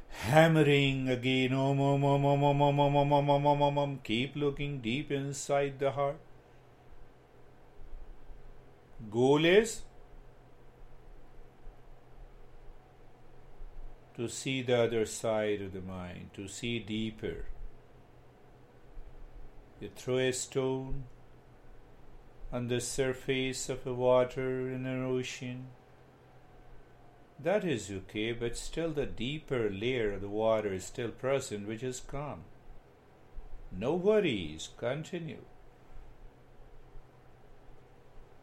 [0.10, 1.54] hammering again.
[1.54, 4.00] Om, om, om, om, om, om, om, om, om, om, om, om, om.
[4.04, 6.20] Keep looking deep inside the heart.
[9.10, 9.82] Goal is
[14.16, 17.46] to see the other side of the mind, to see deeper.
[19.80, 21.06] You throw a stone,
[22.52, 25.68] on the surface of the water in an ocean.
[27.40, 31.82] That is okay, but still the deeper layer of the water is still present, which
[31.82, 32.42] is calm.
[33.72, 35.44] No worries, continue.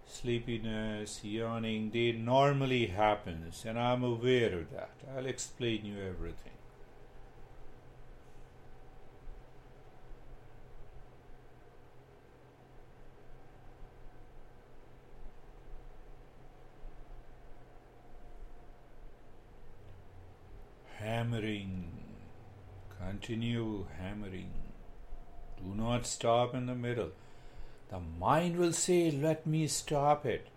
[0.06, 4.94] Sleepiness, yawning, they normally happens, and I'm aware of that.
[5.14, 6.57] I'll explain you everything.
[21.08, 21.84] Hammering.
[23.00, 24.50] Continue hammering.
[25.56, 27.10] Do not stop in the middle.
[27.90, 30.48] The mind will say, Let me stop it.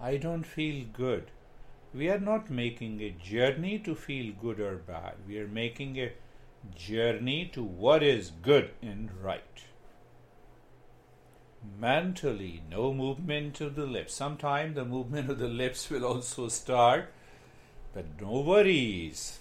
[0.00, 1.30] I don't feel good.
[1.94, 5.14] We are not making a journey to feel good or bad.
[5.28, 6.12] We are making a
[6.74, 9.64] journey to what is good and right.
[11.80, 14.14] Mentally, no movement of the lips.
[14.14, 17.12] Sometimes the movement of the lips will also start,
[17.94, 19.38] but no worries.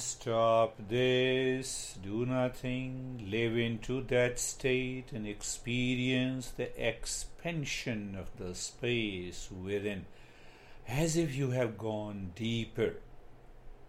[0.00, 9.48] Stop this, do nothing, live into that state and experience the expansion of the space
[9.50, 10.06] within,
[10.86, 12.94] as if you have gone deeper.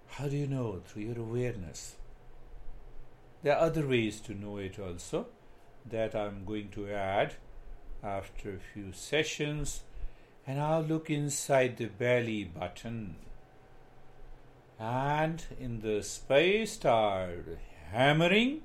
[0.07, 0.81] How do you know?
[0.85, 1.95] Through your awareness.
[3.43, 5.27] There are other ways to know it also
[5.85, 7.35] that I'm going to add
[8.03, 9.81] after a few sessions,
[10.45, 13.15] and I'll look inside the belly button
[14.80, 17.57] and in the space start
[17.91, 18.61] hammering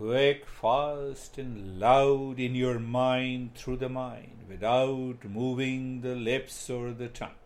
[0.00, 6.90] quick, fast, and loud in your mind through the mind without moving the lips or
[6.92, 7.40] the tongue.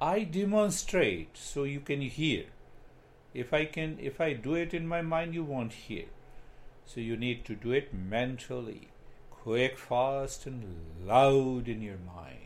[0.00, 2.44] I demonstrate so you can hear.
[3.34, 6.06] If I can if I do it in my mind you won't hear.
[6.86, 8.88] So you need to do it mentally.
[9.30, 10.64] Quick, fast, and
[11.06, 12.41] loud in your mind.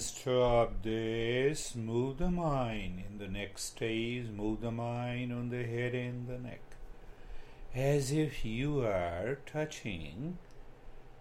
[0.00, 3.02] Stop this, move the mind.
[3.06, 6.62] In the next stage, move the mind on the head and the neck.
[7.74, 10.38] As if you are touching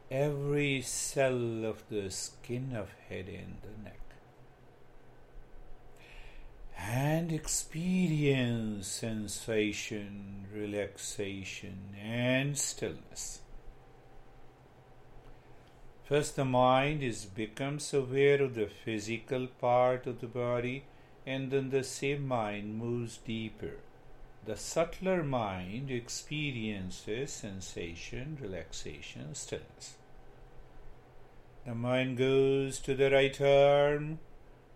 [0.09, 3.99] every cell of the skin of head and the neck.
[6.77, 13.41] And experience sensation, relaxation, and stillness.
[16.10, 20.86] First, the mind is becomes aware of the physical part of the body,
[21.24, 23.76] and then the same mind moves deeper.
[24.43, 29.97] The subtler mind experiences sensation, relaxation, stillness.
[31.68, 34.18] The mind goes to the right arm,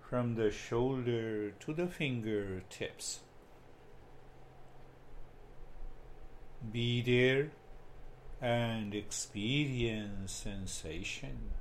[0.08, 3.22] from the shoulder to the fingertips.
[6.72, 7.50] Be there
[8.44, 11.52] and experience sensation,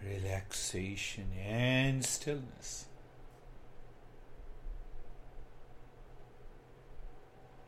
[0.00, 2.86] relaxation, and stillness.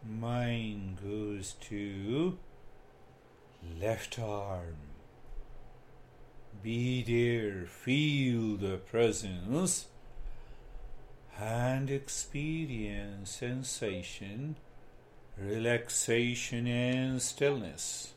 [0.09, 2.39] Mind goes to
[3.81, 4.77] left arm.
[6.63, 9.89] Be there, feel the presence,
[11.37, 14.55] and experience sensation,
[15.37, 18.12] relaxation, and stillness.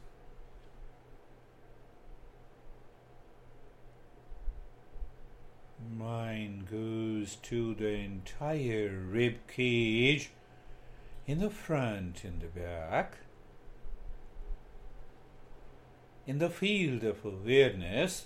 [5.92, 10.32] Mind goes to the entire rib cage
[11.28, 13.18] in the front in the back.
[16.28, 18.26] In the field of awareness,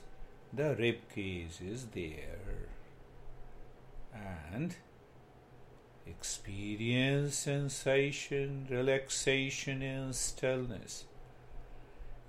[0.53, 2.69] the rib cage is there.
[4.51, 4.75] And
[6.07, 11.05] experience sensation, relaxation, and stillness.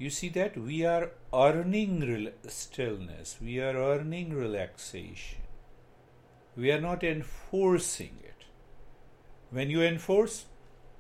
[0.00, 5.40] You see that we are earning rel- stillness, we are earning relaxation.
[6.56, 8.46] We are not enforcing it.
[9.50, 10.46] When you enforce,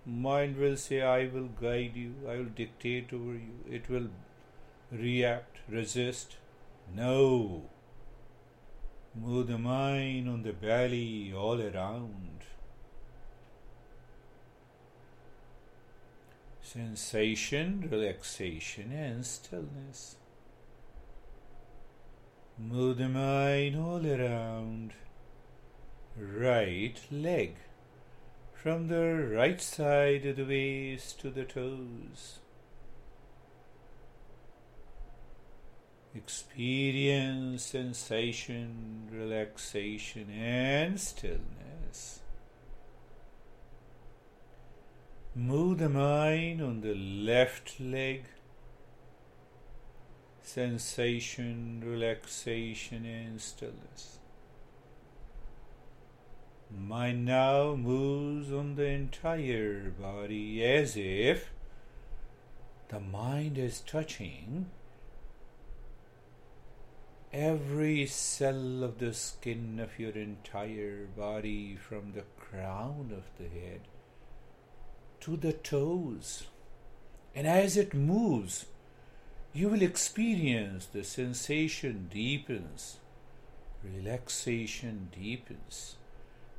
[0.04, 4.08] mind will say, I will guide you, I will dictate over you, it will
[4.92, 6.36] react, resist.
[6.94, 7.70] No.
[9.14, 12.44] Move the mind on the belly all around.
[16.72, 20.14] Sensation, relaxation, and stillness.
[22.56, 24.92] Move the mind all around.
[26.16, 27.56] Right leg
[28.54, 32.38] from the right side of the waist to the toes.
[36.14, 41.59] Experience sensation, relaxation, and stillness.
[45.34, 48.24] Move the mind on the left leg.
[50.42, 54.18] Sensation, relaxation, and stillness.
[56.76, 61.52] Mind now moves on the entire body as if
[62.88, 64.66] the mind is touching
[67.32, 73.82] every cell of the skin of your entire body from the crown of the head
[75.20, 76.44] to the toes.
[77.34, 78.66] And as it moves,
[79.52, 82.98] you will experience the sensation deepens,
[83.82, 85.96] relaxation deepens,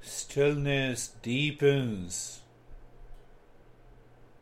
[0.01, 2.41] stillness deepens.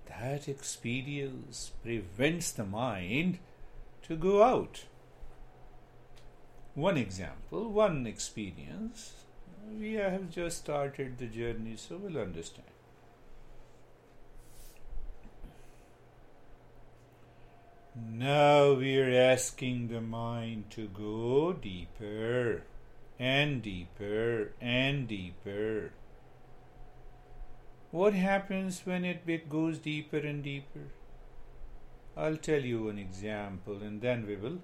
[0.07, 3.39] That experience prevents the mind
[4.03, 4.85] to go out.
[6.73, 9.13] One example, one experience.
[9.77, 12.67] We have just started the journey, so we'll understand.
[17.95, 22.63] Now we are asking the mind to go deeper
[23.17, 25.93] and deeper and deeper.
[27.91, 30.91] What happens when it goes deeper and deeper?
[32.15, 34.59] I'll tell you an example and then we will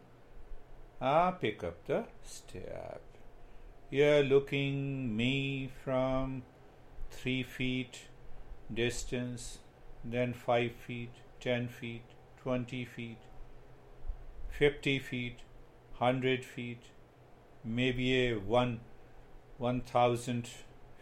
[1.02, 3.02] uh, pick up the step.
[3.90, 6.44] You're looking me from
[7.10, 8.02] three feet
[8.72, 9.60] distance,
[10.04, 12.15] then five feet, ten feet,
[12.46, 13.18] 20 feet,
[14.52, 15.40] 50 feet,
[15.98, 16.84] 100 feet,
[17.64, 18.82] maybe a one,
[19.58, 20.48] 1000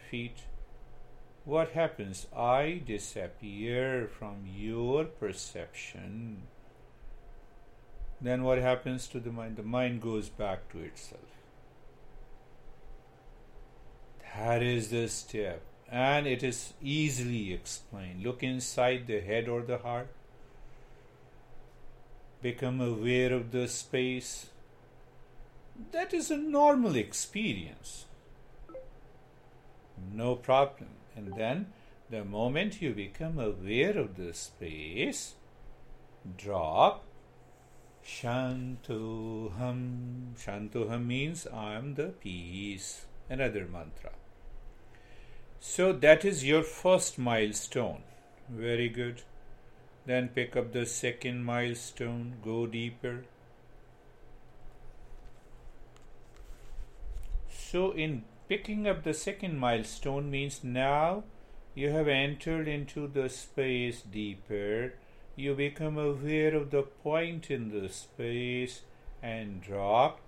[0.09, 0.37] feet.
[1.43, 2.27] What happens?
[2.33, 6.43] I disappear from your perception.
[8.21, 9.57] Then what happens to the mind?
[9.57, 11.35] The mind goes back to itself.
[14.33, 15.61] That is the step.
[15.91, 18.23] And it is easily explained.
[18.23, 20.07] Look inside the head or the heart
[22.43, 24.51] become aware of the space.
[25.91, 28.05] That is a normal experience.
[30.13, 30.89] No problem.
[31.15, 31.73] And then,
[32.09, 35.33] the moment you become aware of the space,
[36.37, 37.03] drop
[38.05, 38.75] Shantoham.
[40.35, 43.05] Shantoham means I am the peace.
[43.29, 44.11] Another mantra.
[45.59, 48.03] So that is your first milestone.
[48.49, 49.21] Very good.
[50.05, 53.23] Then pick up the second milestone, go deeper.
[57.49, 61.23] So, in picking up the second milestone means now
[61.73, 64.93] you have entered into the space deeper.
[65.35, 68.81] You become aware of the point in the space
[69.23, 70.19] and drop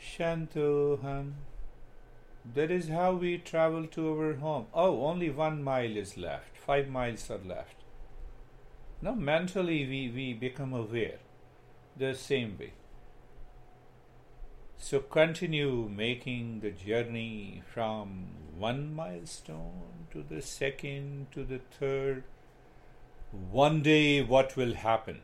[0.00, 1.34] Shantoham.
[2.54, 4.66] That is how we travel to our home.
[4.72, 6.56] Oh, only one mile is left.
[6.56, 7.79] Five miles are left.
[9.02, 11.18] No, mentally we, we become aware
[11.96, 12.72] the same way.
[14.76, 22.24] So continue making the journey from one milestone to the second to the third.
[23.30, 25.20] One day, what will happen?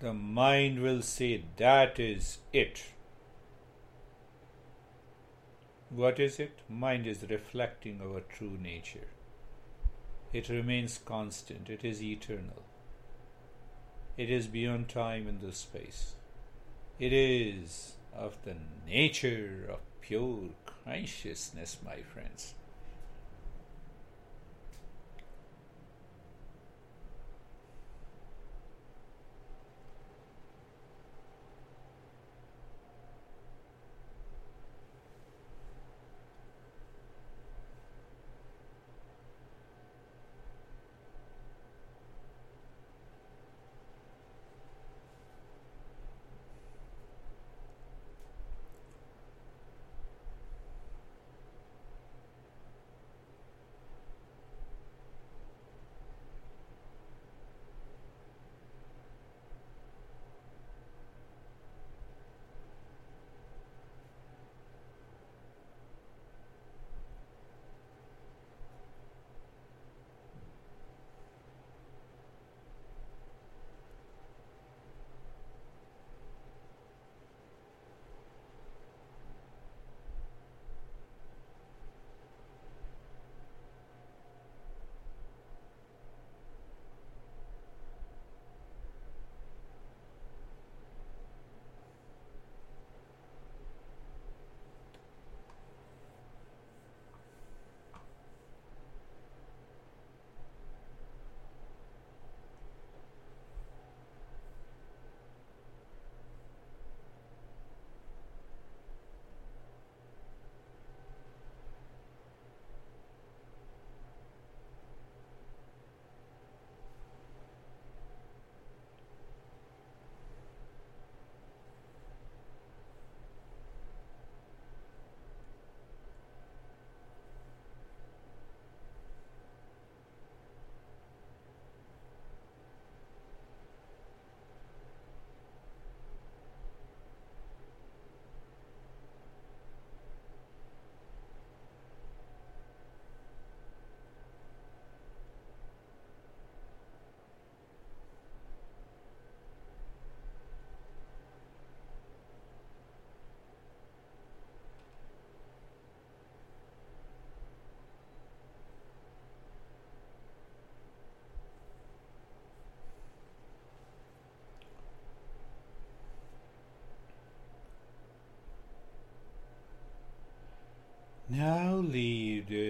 [0.00, 2.84] The mind will say, That is it.
[5.90, 6.60] What is it?
[6.68, 9.08] Mind is reflecting our true nature.
[10.34, 12.64] It remains constant, it is eternal.
[14.16, 16.14] It is beyond time and the space.
[16.98, 20.50] It is of the nature of pure
[20.84, 22.54] consciousness, my friends.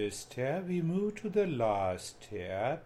[0.09, 0.67] Tab.
[0.67, 2.81] We move to the last tab.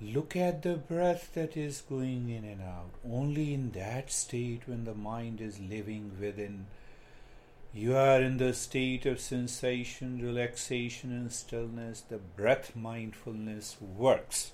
[0.00, 2.90] Look at the breath that is going in and out.
[3.08, 6.66] Only in that state, when the mind is living within,
[7.72, 12.00] you are in the state of sensation, relaxation, and stillness.
[12.00, 14.52] The breath mindfulness works.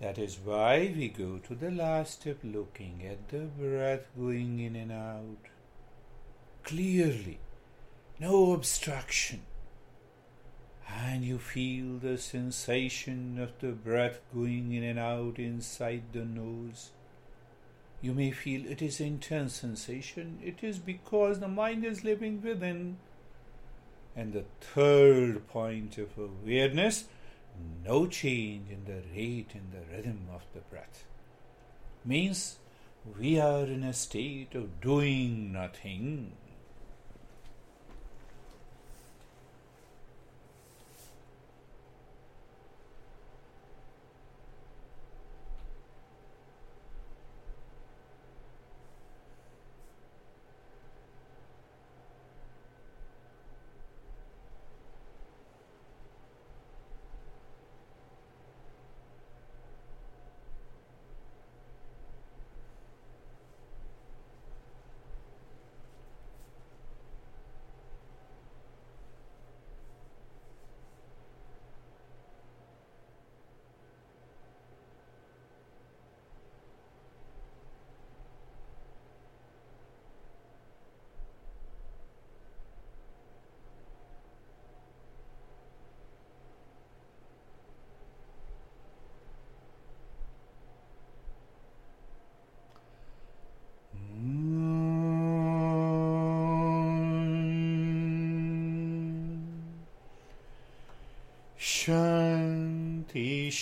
[0.00, 4.76] That is why we go to the last step, looking at the breath going in
[4.76, 5.50] and out
[6.64, 7.38] clearly,
[8.18, 9.42] no obstruction.
[10.88, 16.90] And you feel the sensation of the breath going in and out inside the nose.
[18.00, 20.38] You may feel it is intense sensation.
[20.42, 22.98] It is because the mind is living within.
[24.14, 27.06] And the third point of awareness
[27.84, 31.04] no change in the rate and the rhythm of the breath
[32.04, 32.58] means
[33.18, 36.32] we are in a state of doing nothing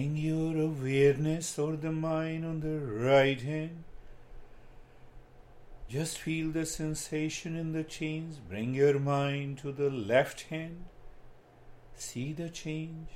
[0.00, 3.84] Bring your awareness or the mind on the right hand.
[5.90, 8.38] Just feel the sensation in the chains.
[8.38, 10.86] Bring your mind to the left hand.
[11.96, 13.08] See the change.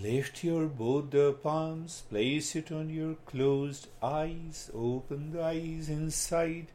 [0.00, 6.72] Lift your both the palms, place it on your closed eyes, open the eyes inside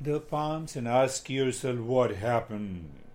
[0.00, 3.07] the palms and ask yourself what happened.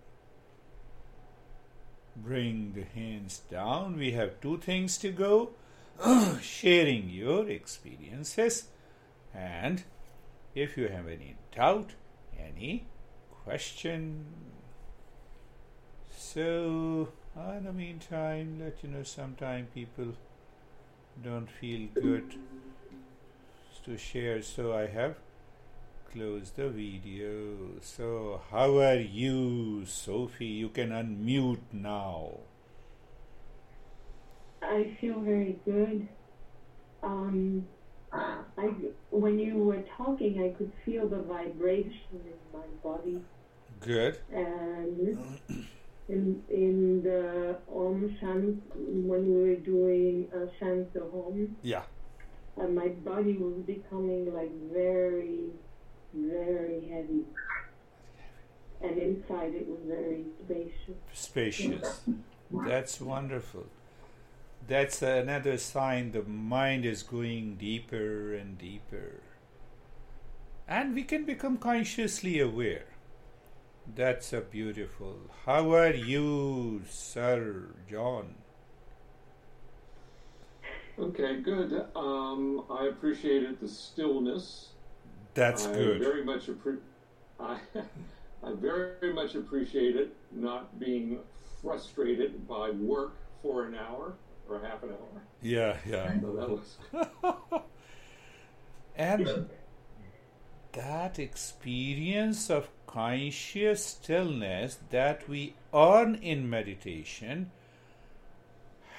[2.15, 3.97] Bring the hands down.
[3.97, 5.51] We have two things to go
[6.41, 8.69] sharing your experiences
[9.33, 9.83] and
[10.53, 11.91] if you have any doubt,
[12.37, 12.85] any
[13.43, 14.25] question.
[16.15, 20.13] So, in the meantime, let you know sometime people
[21.23, 22.35] don't feel good
[23.85, 25.17] to share, so I have
[26.13, 27.79] closed the video.
[27.81, 30.45] So, how are you, Sophie?
[30.45, 32.37] You can unmute now.
[34.61, 36.07] I feel very good.
[37.01, 37.65] Um,
[38.11, 38.67] I,
[39.09, 43.19] when you were talking, I could feel the vibration in my body.
[43.81, 44.19] Good.
[44.31, 45.17] And
[46.07, 51.83] in in the Om Shant, when we were doing uh, Shanta Home, Yeah.
[52.61, 55.49] uh, my body was becoming like very,
[56.13, 57.25] very heavy.
[58.81, 60.97] And inside it was very spacious.
[61.13, 62.01] Spacious.
[62.51, 63.65] That's wonderful.
[64.67, 69.21] That's another sign the mind is going deeper and deeper.
[70.67, 72.85] And we can become consciously aware.
[73.95, 75.17] That's a beautiful.
[75.45, 78.35] How are you, Sir John?
[80.97, 81.85] Okay, good.
[81.95, 84.72] Um, I appreciated the stillness.
[85.33, 85.99] That's I good.
[85.99, 86.79] Very much appre-
[87.39, 87.57] I,
[88.43, 91.19] I very much appreciate it not being
[91.61, 94.13] frustrated by work for an hour
[94.49, 95.21] or half an hour.
[95.41, 96.19] Yeah, yeah.
[96.21, 97.61] So that was
[98.95, 99.49] And
[100.73, 107.51] that experience of conscious stillness that we earn in meditation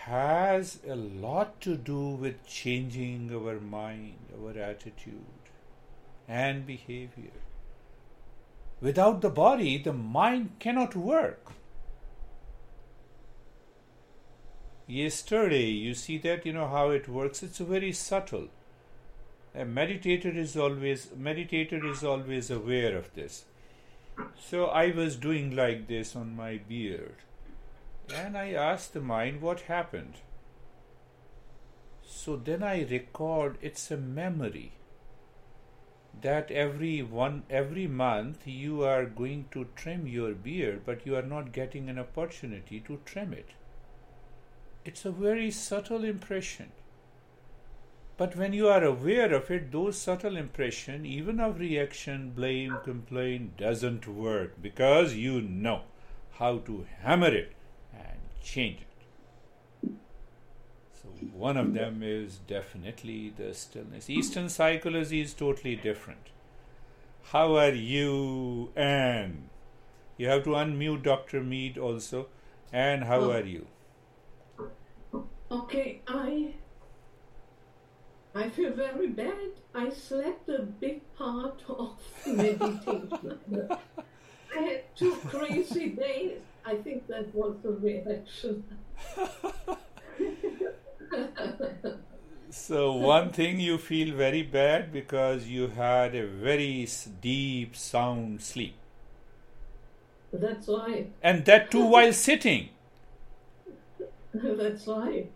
[0.04, 5.43] has a lot to do with changing our mind, our attitude,
[6.28, 7.32] and behavior.
[8.80, 11.52] Without the body, the mind cannot work.
[14.86, 17.42] Yesterday, you see that, you know, how it works.
[17.42, 18.48] It's very subtle.
[19.54, 23.44] A meditator is always meditator is always aware of this.
[24.38, 27.16] So I was doing like this on my beard,
[28.14, 30.14] and I asked the mind what happened.
[32.04, 33.56] So then I record.
[33.62, 34.72] It's a memory
[36.22, 41.22] that every one every month you are going to trim your beard, but you are
[41.22, 43.50] not getting an opportunity to trim it.
[44.84, 46.72] It's a very subtle impression.
[48.16, 53.56] But when you are aware of it, those subtle impression, even of reaction, blame, complaint,
[53.56, 55.82] doesn't work because you know
[56.38, 57.52] how to hammer it
[57.92, 58.93] and change it.
[61.32, 64.08] One of them is definitely the stillness.
[64.10, 66.28] Eastern psychology is totally different.
[67.24, 69.50] How are you, Anne?
[70.16, 71.42] You have to unmute Dr.
[71.42, 72.28] Mead also.
[72.72, 73.30] Anne, how Oh.
[73.32, 73.66] are you?
[75.50, 76.54] Okay, I
[78.34, 79.50] I feel very bad.
[79.74, 81.96] I slept a big part of
[82.26, 83.68] meditation.
[84.56, 86.38] I had two crazy days.
[86.64, 88.64] I think that was the reaction.
[92.50, 96.88] So one thing you feel very bad because you had a very
[97.20, 98.76] deep sound sleep.
[100.32, 101.10] That's right.
[101.22, 102.68] And that too while sitting.
[104.34, 105.30] That's right.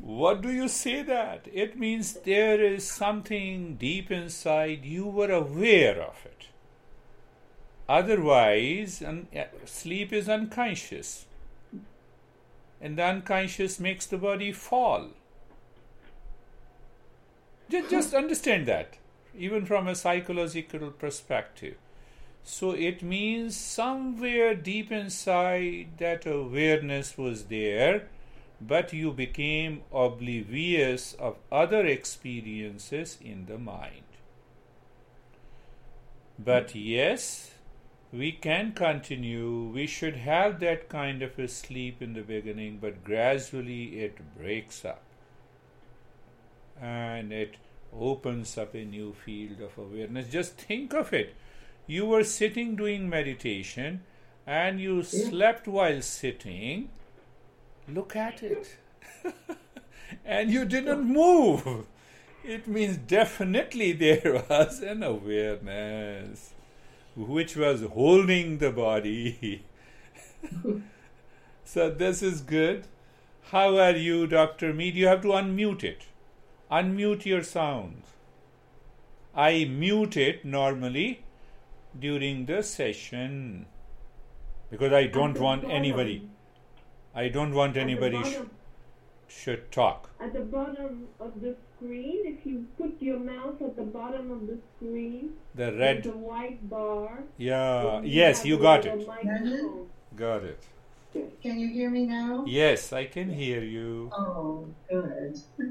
[0.00, 1.46] What do you say that?
[1.52, 6.48] It means there is something deep inside you were aware of it.
[7.88, 11.26] Otherwise, un- uh, sleep is unconscious.
[12.82, 15.12] And the unconscious makes the body fall.
[17.70, 18.98] Just, just understand that
[19.36, 21.76] even from a psychological perspective.
[22.44, 28.08] So it means somewhere deep inside that awareness was there,
[28.60, 34.02] but you became oblivious of other experiences in the mind.
[36.38, 37.51] But yes,
[38.12, 39.70] we can continue.
[39.74, 44.84] We should have that kind of a sleep in the beginning, but gradually it breaks
[44.84, 45.02] up
[46.80, 47.56] and it
[47.98, 50.28] opens up a new field of awareness.
[50.28, 51.34] Just think of it.
[51.86, 54.02] You were sitting doing meditation
[54.46, 56.90] and you slept while sitting.
[57.88, 58.76] Look at it.
[60.24, 61.86] and you didn't move.
[62.44, 66.52] It means definitely there was an awareness
[67.16, 69.64] which was holding the body.
[71.64, 72.86] so this is good.
[73.50, 74.72] How are you, Dr.
[74.72, 74.94] Mead?
[74.94, 76.06] You have to unmute it.
[76.70, 78.02] Unmute your sound.
[79.34, 81.24] I mute it normally
[81.98, 83.66] during the session
[84.70, 86.28] because I don't want anybody.
[87.14, 88.38] I don't want anybody sh-
[89.28, 90.10] should talk.
[90.18, 94.46] At the bottom of the screen, if you put your mouse at the bottom of
[94.46, 96.02] the screen, The red.
[96.04, 97.24] there's a white bar.
[97.36, 97.96] Yeah.
[97.96, 99.06] and Yes, you got little it.
[99.08, 99.86] microphone.
[100.16, 100.62] Got it.
[101.42, 102.44] Can you hear me now?
[102.46, 104.10] Yes, I can hear you.
[104.16, 105.38] Oh, good.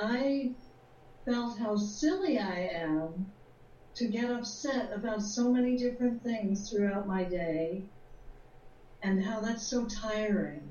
[0.00, 0.52] I
[1.24, 3.26] felt how silly I am
[3.96, 7.82] to get upset about so many different things throughout my day
[9.02, 10.62] and how that's so tiring.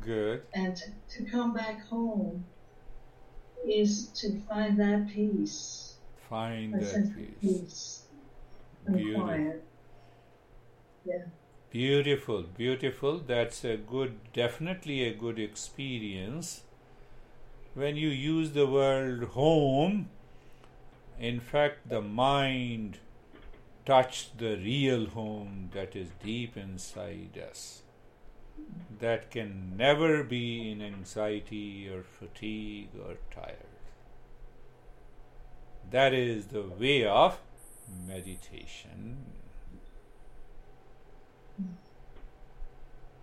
[0.00, 0.42] Good.
[0.54, 2.44] And to, to come back home
[3.66, 5.94] is to find that peace,
[6.28, 7.34] Find that peace.
[7.40, 8.02] peace
[8.86, 9.24] and Beautiful.
[9.24, 9.64] quiet.
[11.04, 11.24] Yeah.
[11.70, 13.18] Beautiful, beautiful.
[13.18, 16.62] That's a good, definitely a good experience.
[17.74, 20.10] When you use the word home,
[21.18, 22.98] in fact, the mind
[23.86, 27.82] touched the real home that is deep inside us.
[28.98, 33.56] That can never be in anxiety or fatigue or tired.
[35.90, 37.38] That is the way of
[38.06, 39.18] meditation.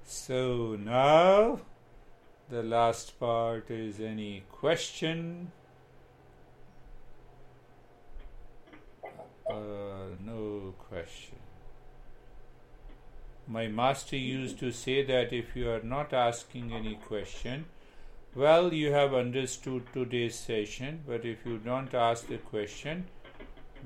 [0.05, 1.59] So now
[2.49, 5.51] the last part is any question?
[9.49, 11.44] Uh, no question.
[13.47, 17.65] My master used to say that if you are not asking any question,
[18.33, 23.05] well, you have understood today's session, but if you don't ask the question,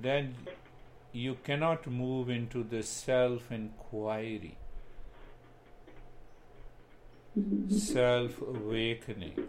[0.01, 0.35] then
[1.11, 4.57] you cannot move into the self inquiry,
[7.37, 7.69] mm-hmm.
[7.75, 9.47] self awakening.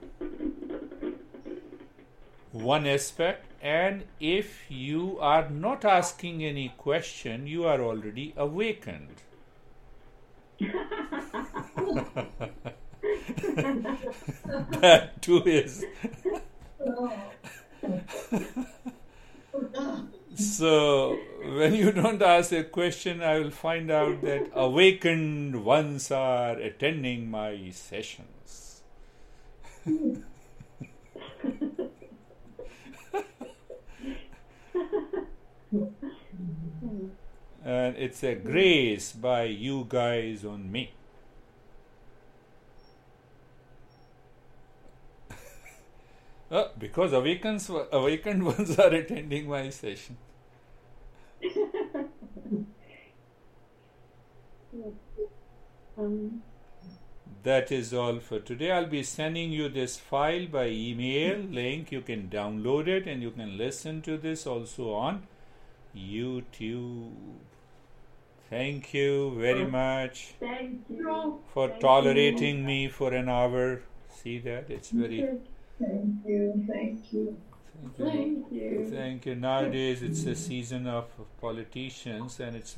[2.51, 9.23] One aspect, and if you are not asking any question, you are already awakened.
[14.81, 15.85] that too is.
[20.35, 26.59] so, when you don't ask a question, I will find out that awakened ones are
[26.59, 28.83] attending my sessions.
[37.65, 40.93] and it's a grace by you guys on me.
[46.51, 50.17] Uh, because awakens, awakened ones are attending my session.
[57.43, 58.71] That is all for today.
[58.71, 61.91] I'll be sending you this file by email link.
[61.91, 65.27] You can download it and you can listen to this also on
[65.97, 67.13] YouTube.
[68.51, 71.39] Thank you very oh, much thank you.
[71.55, 73.81] for Thank tolerating me for an hour.
[74.09, 74.69] See that?
[74.69, 75.21] It's very.
[75.79, 77.37] Thank you, thank you.
[77.97, 78.89] Thank you.
[78.91, 79.35] Thank you.
[79.37, 81.07] Nowadays, it's a season of
[81.41, 82.69] politicians, and it's